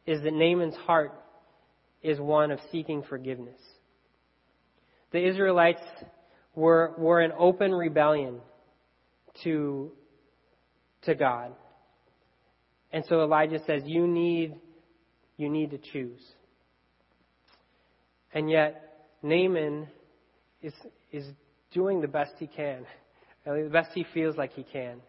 is 0.06 0.22
that 0.24 0.34
Naaman's 0.34 0.76
heart 0.76 1.14
is 2.02 2.20
one 2.20 2.52
of 2.52 2.60
seeking 2.72 3.04
forgiveness. 3.04 3.60
The 5.12 5.26
Israelites 5.26 5.82
were, 6.56 6.94
were 6.98 7.22
in 7.22 7.32
open 7.38 7.74
rebellion 7.74 8.40
to, 9.44 9.92
to 11.04 11.16
God. 11.16 11.54
And 12.92 13.06
so 13.08 13.22
Elijah 13.22 13.60
says, 13.66 13.84
you 13.86 14.08
need, 14.08 14.56
you 15.38 15.50
need 15.50 15.72
to 15.72 15.78
choose. 15.78 16.22
And 18.34 18.50
yet, 18.50 19.08
Naaman 19.22 19.88
is, 20.62 20.74
is 21.12 21.26
doing 21.74 22.02
the 22.02 22.08
best 22.08 22.34
he 22.38 22.48
can, 22.48 22.86
the 23.46 23.70
best 23.72 23.92
he 23.94 24.06
feels 24.14 24.38
like 24.38 24.54
he 24.54 24.64
can. 24.64 25.02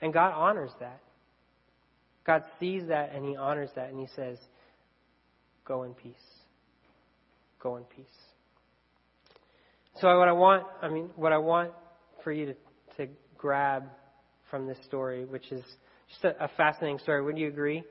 And 0.00 0.12
God 0.12 0.32
honors 0.34 0.70
that. 0.80 1.00
God 2.26 2.44
sees 2.58 2.86
that 2.88 3.12
and 3.14 3.24
He 3.24 3.36
honors 3.36 3.70
that 3.76 3.90
and 3.90 3.98
He 3.98 4.06
says, 4.14 4.38
Go 5.64 5.82
in 5.84 5.94
peace. 5.94 6.14
Go 7.62 7.76
in 7.76 7.84
peace. 7.84 8.06
So 10.00 10.18
what 10.18 10.28
I 10.28 10.32
want, 10.32 10.64
I 10.80 10.88
mean, 10.88 11.10
what 11.16 11.32
I 11.32 11.38
want 11.38 11.72
for 12.24 12.32
you 12.32 12.46
to, 12.46 12.54
to 12.96 13.12
grab 13.36 13.84
from 14.50 14.66
this 14.66 14.78
story, 14.86 15.24
which 15.24 15.50
is 15.52 15.62
just 16.08 16.24
a, 16.24 16.44
a 16.44 16.48
fascinating 16.56 16.98
story. 16.98 17.22
Would 17.22 17.38
you 17.38 17.48
agree? 17.48 17.82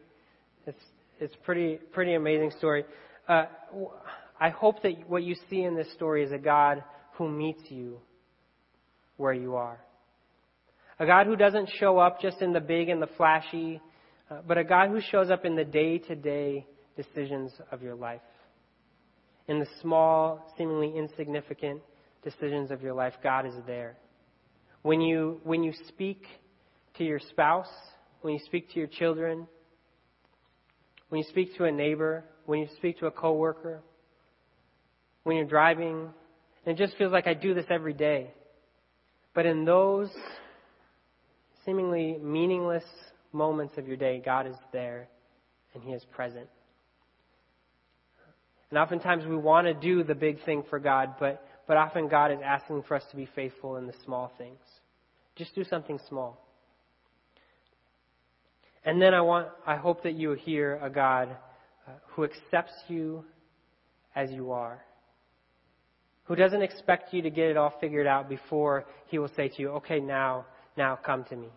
It's 0.66 0.80
it's 1.20 1.36
pretty 1.44 1.76
pretty 1.94 2.16
amazing 2.16 2.52
story. 2.58 2.86
Uh, 3.28 3.46
I 4.40 4.50
hope 4.50 4.82
that 4.84 5.08
what 5.08 5.24
you 5.24 5.36
see 5.50 5.64
in 5.64 5.76
this 5.76 5.92
story 5.94 6.24
is 6.24 6.32
a 6.32 6.38
God 6.38 6.84
who 7.20 7.30
meets 7.30 7.62
you 7.70 8.00
where 9.18 9.34
you 9.34 9.56
are. 9.56 9.80
A 11.00 11.06
God 11.06 11.28
who 11.28 11.36
doesn't 11.36 11.70
show 11.78 12.00
up 12.00 12.22
just 12.22 12.42
in 12.42 12.54
the 12.54 12.62
big 12.62 12.88
and 12.88 13.02
the 13.02 13.10
flashy, 13.18 13.82
uh, 14.32 14.38
but 14.48 14.58
a 14.58 14.64
God 14.64 14.90
who 14.90 15.02
shows 15.02 15.30
up 15.30 15.44
in 15.44 15.56
the 15.56 15.66
day 15.66 15.98
to 15.98 16.16
day 16.16 16.66
decisions 16.96 17.52
of 17.72 17.84
your 17.84 17.94
life. 17.94 18.22
In 19.50 19.60
the 19.60 19.68
small, 19.82 20.54
seemingly 20.58 20.94
insignificant 20.98 21.82
decisions 22.24 22.72
of 22.72 22.82
your 22.82 22.94
life, 22.94 23.14
God 23.22 23.46
is 23.46 23.54
there. 23.68 23.98
When 24.82 25.02
you, 25.02 25.42
when 25.44 25.62
you 25.62 25.74
speak 25.90 26.24
to 26.98 27.04
your 27.04 27.20
spouse, 27.20 27.72
when 28.22 28.34
you 28.34 28.40
speak 28.46 28.72
to 28.72 28.80
your 28.80 28.88
children, 28.88 29.46
when 31.10 31.20
you 31.20 31.28
speak 31.30 31.58
to 31.58 31.66
a 31.66 31.72
neighbor, 31.72 32.24
when 32.46 32.60
you 32.60 32.68
speak 32.78 33.00
to 33.00 33.08
a 33.08 33.12
coworker, 33.12 33.82
when 35.24 35.36
you're 35.36 35.46
driving, 35.46 36.14
and 36.70 36.80
it 36.80 36.86
just 36.86 36.96
feels 37.00 37.12
like 37.12 37.26
I 37.26 37.34
do 37.34 37.56
this 37.56 37.66
every 37.72 37.94
day. 37.94 38.32
But 39.34 39.48
in 39.48 39.66
those 39.66 40.08
seemingly 41.66 42.20
meaningless 42.22 42.84
moments 43.34 43.74
of 43.80 43.88
your 43.88 43.98
day, 43.98 44.22
God 44.24 44.46
is 44.46 44.56
there 44.72 45.10
and 45.74 45.82
He 45.82 45.94
is 45.94 46.06
present. 46.16 46.46
And 48.70 48.78
oftentimes 48.78 49.26
we 49.26 49.36
want 49.36 49.66
to 49.66 49.74
do 49.74 50.04
the 50.04 50.14
big 50.14 50.46
thing 50.46 50.64
for 50.70 50.78
God, 50.78 51.16
but, 51.20 51.44
but 51.68 51.76
often 51.76 52.08
God 52.08 52.32
is 52.32 52.38
asking 52.46 52.84
for 52.88 52.94
us 52.94 53.04
to 53.10 53.16
be 53.16 53.28
faithful 53.34 53.78
in 53.78 53.88
the 53.88 53.96
small 54.06 54.32
things. 54.38 54.60
Just 55.36 55.56
do 55.56 55.64
something 55.64 56.00
small. 56.08 56.40
And 58.86 59.02
then 59.02 59.16
I 59.16 59.22
want, 59.22 59.48
I 59.66 59.76
hope 59.76 60.04
that 60.04 60.14
you 60.14 60.34
hear 60.34 60.80
a 60.84 60.90
God 60.92 61.30
uh, 61.88 61.94
who 62.10 62.26
accepts 62.26 62.74
you 62.90 63.26
as 64.16 64.30
you 64.30 64.52
are. 64.52 64.84
Who 66.30 66.36
doesn't 66.38 66.62
expect 66.62 67.14
you 67.14 67.22
to 67.24 67.30
get 67.30 67.50
it 67.50 67.58
all 67.58 67.74
figured 67.82 68.08
out 68.08 68.30
before 68.30 68.86
he 69.08 69.20
will 69.20 69.32
say 69.36 69.50
to 69.50 69.62
you, 69.62 69.70
okay, 69.72 70.00
now, 70.00 70.46
now 70.78 70.96
come 70.96 71.26
to 71.26 71.36
me 71.36 71.50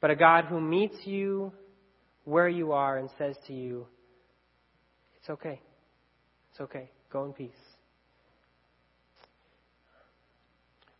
but 0.00 0.10
a 0.10 0.16
God 0.16 0.46
who 0.46 0.60
meets 0.60 0.96
you 1.04 1.52
where 2.24 2.48
you 2.48 2.72
are 2.72 2.96
and 2.98 3.10
says 3.18 3.36
to 3.46 3.52
you, 3.52 3.86
It's 5.18 5.28
okay. 5.28 5.60
It's 6.50 6.60
okay. 6.60 6.90
Go 7.12 7.24
in 7.24 7.32
peace. 7.32 7.50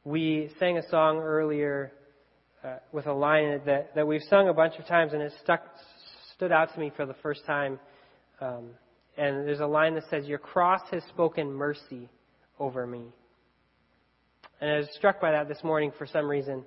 We 0.04 0.50
sang 0.58 0.78
a 0.78 0.88
song 0.88 1.18
earlier 1.18 1.92
uh, 2.64 2.76
with 2.92 3.06
a 3.06 3.12
line 3.12 3.61
that, 3.66 3.94
that 3.94 4.06
we've 4.06 4.22
sung 4.28 4.48
a 4.48 4.54
bunch 4.54 4.74
of 4.78 4.86
times, 4.86 5.12
and 5.12 5.22
it 5.22 5.32
stuck, 5.42 5.62
stood 6.34 6.52
out 6.52 6.72
to 6.74 6.80
me 6.80 6.90
for 6.96 7.06
the 7.06 7.14
first 7.22 7.44
time. 7.46 7.78
Um, 8.40 8.70
and 9.21 9.47
there's 9.47 9.61
a 9.61 9.66
line 9.66 9.95
that 9.97 10.05
says, 10.09 10.27
Your 10.27 10.39
cross 10.39 10.81
has 10.91 11.03
spoken 11.11 11.53
mercy 11.53 12.09
over 12.59 12.87
me. 12.87 13.05
And 14.62 14.71
I 14.71 14.79
was 14.79 14.89
struck 14.97 15.21
by 15.21 15.31
that 15.33 15.47
this 15.47 15.62
morning 15.62 15.93
for 15.99 16.07
some 16.07 16.27
reason. 16.27 16.64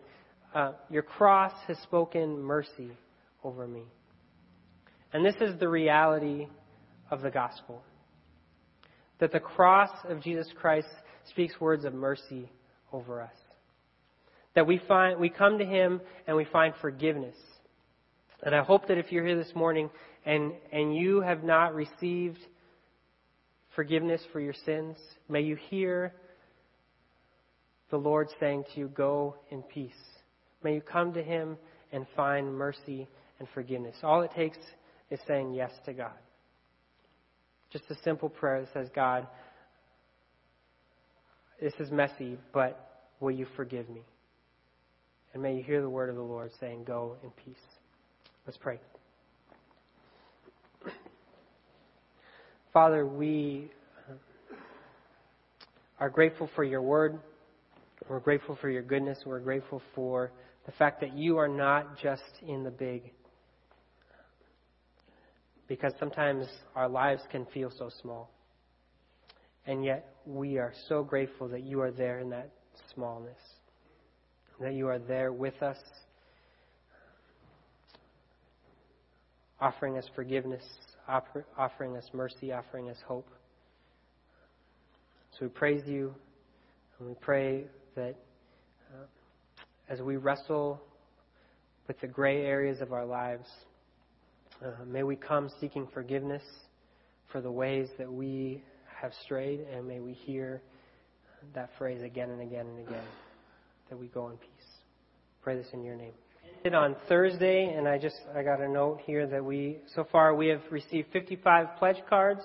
Uh, 0.53 0.73
your 0.87 1.01
cross 1.01 1.51
has 1.67 1.79
spoken 1.79 2.39
mercy 2.39 2.91
over 3.43 3.67
me. 3.67 3.81
And 5.13 5.25
this 5.25 5.33
is 5.41 5.59
the 5.59 5.67
reality 5.67 6.47
of 7.09 7.23
the 7.23 7.31
gospel 7.31 7.81
that 9.19 9.31
the 9.31 9.39
cross 9.39 9.89
of 10.07 10.21
Jesus 10.21 10.47
Christ 10.59 10.87
speaks 11.29 11.59
words 11.59 11.85
of 11.85 11.93
mercy 11.95 12.51
over 12.91 13.21
us. 13.21 13.33
That 14.53 14.67
we 14.67 14.79
find 14.87 15.19
we 15.19 15.29
come 15.29 15.57
to 15.57 15.65
him 15.65 16.01
and 16.27 16.37
we 16.37 16.45
find 16.45 16.75
forgiveness. 16.81 17.35
And 18.43 18.53
I 18.53 18.61
hope 18.61 18.87
that 18.89 18.99
if 18.99 19.11
you're 19.11 19.25
here 19.25 19.41
this 19.41 19.55
morning 19.55 19.89
and 20.25 20.53
and 20.71 20.95
you 20.95 21.21
have 21.21 21.43
not 21.43 21.75
received 21.75 22.39
forgiveness 23.75 24.21
for 24.31 24.39
your 24.39 24.53
sins, 24.65 24.97
may 25.29 25.41
you 25.41 25.55
hear 25.55 26.13
the 27.89 27.97
Lord 27.97 28.29
saying 28.39 28.65
to 28.73 28.79
you, 28.79 28.87
Go 28.87 29.35
in 29.51 29.61
peace. 29.63 29.91
May 30.63 30.75
you 30.75 30.81
come 30.81 31.13
to 31.13 31.23
him 31.23 31.57
and 31.91 32.05
find 32.15 32.53
mercy 32.53 33.07
and 33.39 33.47
forgiveness. 33.53 33.95
All 34.01 34.21
it 34.21 34.31
takes 34.35 34.57
is 35.11 35.19
saying 35.27 35.53
yes 35.53 35.71
to 35.85 35.93
God. 35.93 36.11
Just 37.71 37.85
a 37.89 37.95
simple 38.03 38.29
prayer 38.29 38.61
that 38.61 38.73
says, 38.73 38.89
God, 38.95 39.27
this 41.61 41.73
is 41.79 41.91
messy, 41.91 42.37
but 42.53 43.05
will 43.19 43.31
you 43.31 43.45
forgive 43.55 43.89
me? 43.89 44.01
And 45.33 45.41
may 45.41 45.55
you 45.55 45.63
hear 45.63 45.81
the 45.81 45.89
word 45.89 46.09
of 46.09 46.15
the 46.15 46.21
Lord 46.21 46.51
saying, 46.59 46.83
Go 46.85 47.15
in 47.23 47.31
peace. 47.45 47.55
Let's 48.45 48.57
pray. 48.57 48.79
Father, 52.73 53.05
we 53.05 53.69
uh, 54.09 54.15
are 55.99 56.09
grateful 56.09 56.49
for 56.55 56.63
your 56.63 56.81
word. 56.81 57.19
We're 58.09 58.19
grateful 58.19 58.57
for 58.59 58.67
your 58.67 58.81
goodness. 58.81 59.19
We're 59.27 59.41
grateful 59.41 59.79
for 59.93 60.31
the 60.65 60.71
fact 60.71 60.99
that 61.01 61.15
you 61.15 61.37
are 61.37 61.47
not 61.47 61.99
just 62.01 62.23
in 62.41 62.63
the 62.63 62.71
big 62.71 63.11
because 65.67 65.93
sometimes 65.99 66.47
our 66.75 66.89
lives 66.89 67.21
can 67.31 67.45
feel 67.53 67.71
so 67.77 67.91
small. 68.01 68.31
And 69.67 69.85
yet, 69.85 70.15
we 70.25 70.57
are 70.57 70.73
so 70.89 71.03
grateful 71.03 71.47
that 71.49 71.61
you 71.61 71.79
are 71.79 71.91
there 71.91 72.21
in 72.21 72.29
that 72.31 72.49
smallness, 72.95 73.37
that 74.59 74.73
you 74.73 74.87
are 74.87 74.99
there 74.99 75.31
with 75.31 75.61
us, 75.61 75.77
offering 79.61 79.95
us 79.95 80.05
forgiveness, 80.15 80.63
offering 81.07 81.97
us 81.97 82.05
mercy, 82.13 82.51
offering 82.51 82.89
us 82.89 82.97
hope. 83.05 83.27
So 85.31 85.45
we 85.45 85.49
praise 85.49 85.83
you, 85.87 86.13
and 86.99 87.07
we 87.07 87.15
pray 87.15 87.65
that 87.95 88.15
uh, 88.93 89.05
as 89.89 90.01
we 90.01 90.17
wrestle 90.17 90.81
with 91.87 91.99
the 91.99 92.07
gray 92.07 92.45
areas 92.45 92.81
of 92.81 92.93
our 92.93 93.05
lives, 93.05 93.47
uh, 94.63 94.85
may 94.85 95.03
we 95.03 95.15
come 95.15 95.49
seeking 95.59 95.87
forgiveness 95.93 96.43
for 97.31 97.41
the 97.41 97.51
ways 97.51 97.89
that 97.97 98.11
we 98.11 98.63
have 99.01 99.11
strayed, 99.23 99.61
and 99.61 99.87
may 99.87 99.99
we 99.99 100.13
hear 100.13 100.61
that 101.53 101.69
phrase 101.77 102.01
again 102.01 102.29
and 102.29 102.41
again 102.41 102.67
and 102.67 102.87
again 102.87 103.03
that 103.89 103.97
we 103.97 104.07
go 104.07 104.29
in 104.29 104.37
peace. 104.37 104.49
Pray 105.41 105.57
this 105.57 105.67
in 105.73 105.83
your 105.83 105.95
name. 105.95 106.13
On 106.71 106.95
Thursday, 107.09 107.73
and 107.75 107.89
I 107.89 107.97
just 107.97 108.15
I 108.33 108.41
got 108.41 108.61
a 108.61 108.69
note 108.69 109.01
here 109.05 109.27
that 109.27 109.43
we 109.43 109.79
so 109.95 110.07
far 110.09 110.33
we 110.33 110.47
have 110.47 110.61
received 110.71 111.09
55 111.11 111.75
pledge 111.77 111.97
cards 112.09 112.39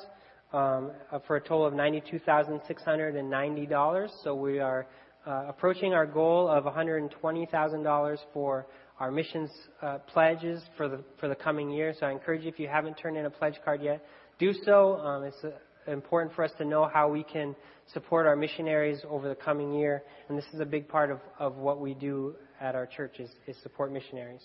um, 0.53 0.91
for 1.29 1.37
a 1.37 1.41
total 1.41 1.65
of 1.65 1.73
$92,690. 1.75 4.09
So 4.25 4.35
we 4.35 4.59
are 4.59 4.89
uh, 5.25 5.45
approaching 5.49 5.95
our 5.95 6.05
goal 6.05 6.49
of 6.49 6.65
$120,000 6.65 8.19
for 8.33 8.67
our 8.99 9.13
missions 9.13 9.53
uh, 9.83 9.99
pledges 9.99 10.61
for 10.77 10.89
the 10.89 11.05
for 11.21 11.29
the 11.29 11.37
coming 11.37 11.71
year. 11.71 11.95
So 11.99 12.07
I 12.07 12.11
encourage 12.11 12.43
you, 12.43 12.49
if 12.49 12.59
you 12.59 12.67
haven't 12.67 12.95
turned 12.95 13.17
in 13.17 13.27
a 13.27 13.31
pledge 13.31 13.55
card 13.65 13.83
yet, 13.83 14.05
do 14.41 14.53
so. 14.65 14.97
Um, 14.97 15.23
it's 15.23 15.37
uh, 15.45 15.51
important 15.89 16.35
for 16.35 16.45
us 16.45 16.51
to 16.59 16.65
know 16.65 16.89
how 16.93 17.09
we 17.09 17.23
can 17.25 17.57
support 17.93 18.27
our 18.27 18.37
missionaries 18.37 19.01
over 19.09 19.29
the 19.29 19.35
coming 19.35 19.73
year, 19.73 20.03
and 20.29 20.37
this 20.37 20.45
is 20.53 20.61
a 20.61 20.67
big 20.67 20.89
part 20.89 21.11
of, 21.11 21.21
of 21.39 21.57
what 21.57 21.81
we 21.81 21.95
do 21.95 22.35
at 22.61 22.75
our 22.75 22.87
church 22.87 23.19
is, 23.19 23.31
is 23.47 23.57
support 23.63 23.93
missionaries. 23.93 24.43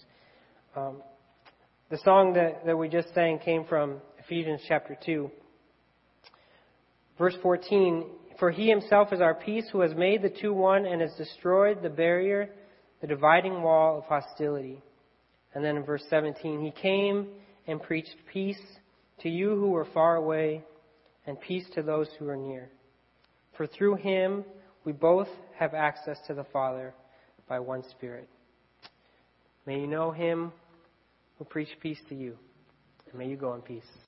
Um, 0.75 1.01
the 1.89 1.97
song 1.99 2.33
that, 2.33 2.65
that 2.65 2.77
we 2.77 2.89
just 2.89 3.13
sang 3.13 3.39
came 3.39 3.65
from 3.65 3.97
Ephesians 4.19 4.61
chapter 4.67 4.97
2. 5.05 5.29
Verse 7.17 7.35
14, 7.41 8.05
For 8.39 8.49
he 8.49 8.69
himself 8.69 9.13
is 9.13 9.21
our 9.21 9.35
peace, 9.35 9.65
who 9.71 9.81
has 9.81 9.93
made 9.93 10.21
the 10.21 10.29
two 10.29 10.53
one 10.53 10.85
and 10.85 11.01
has 11.01 11.13
destroyed 11.17 11.83
the 11.83 11.89
barrier 11.89 12.49
the 13.03 13.07
dividing 13.07 13.61
wall 13.61 13.97
of 13.97 14.05
hostility. 14.05 14.81
And 15.53 15.63
then 15.63 15.75
in 15.75 15.83
verse 15.83 16.03
17, 16.09 16.61
he 16.61 16.71
came 16.71 17.27
and 17.67 17.83
preached 17.83 18.15
peace 18.31 18.61
to 19.19 19.29
you 19.29 19.49
who 19.49 19.71
were 19.71 19.85
far 19.93 20.15
away 20.15 20.63
and 21.25 21.39
peace 21.39 21.65
to 21.75 21.81
those 21.81 22.09
who 22.19 22.27
are 22.27 22.37
near. 22.37 22.69
For 23.57 23.67
through 23.67 23.95
him 23.95 24.43
we 24.85 24.91
both 24.91 25.29
have 25.57 25.73
access 25.73 26.17
to 26.27 26.33
the 26.33 26.43
Father 26.45 26.93
by 27.47 27.59
one 27.59 27.83
Spirit. 27.91 28.29
May 29.65 29.79
you 29.79 29.87
know 29.87 30.11
him 30.11 30.51
who 31.37 31.45
preached 31.45 31.79
peace 31.81 31.99
to 32.09 32.15
you, 32.15 32.37
and 33.09 33.17
may 33.17 33.27
you 33.27 33.37
go 33.37 33.53
in 33.53 33.61
peace. 33.61 33.99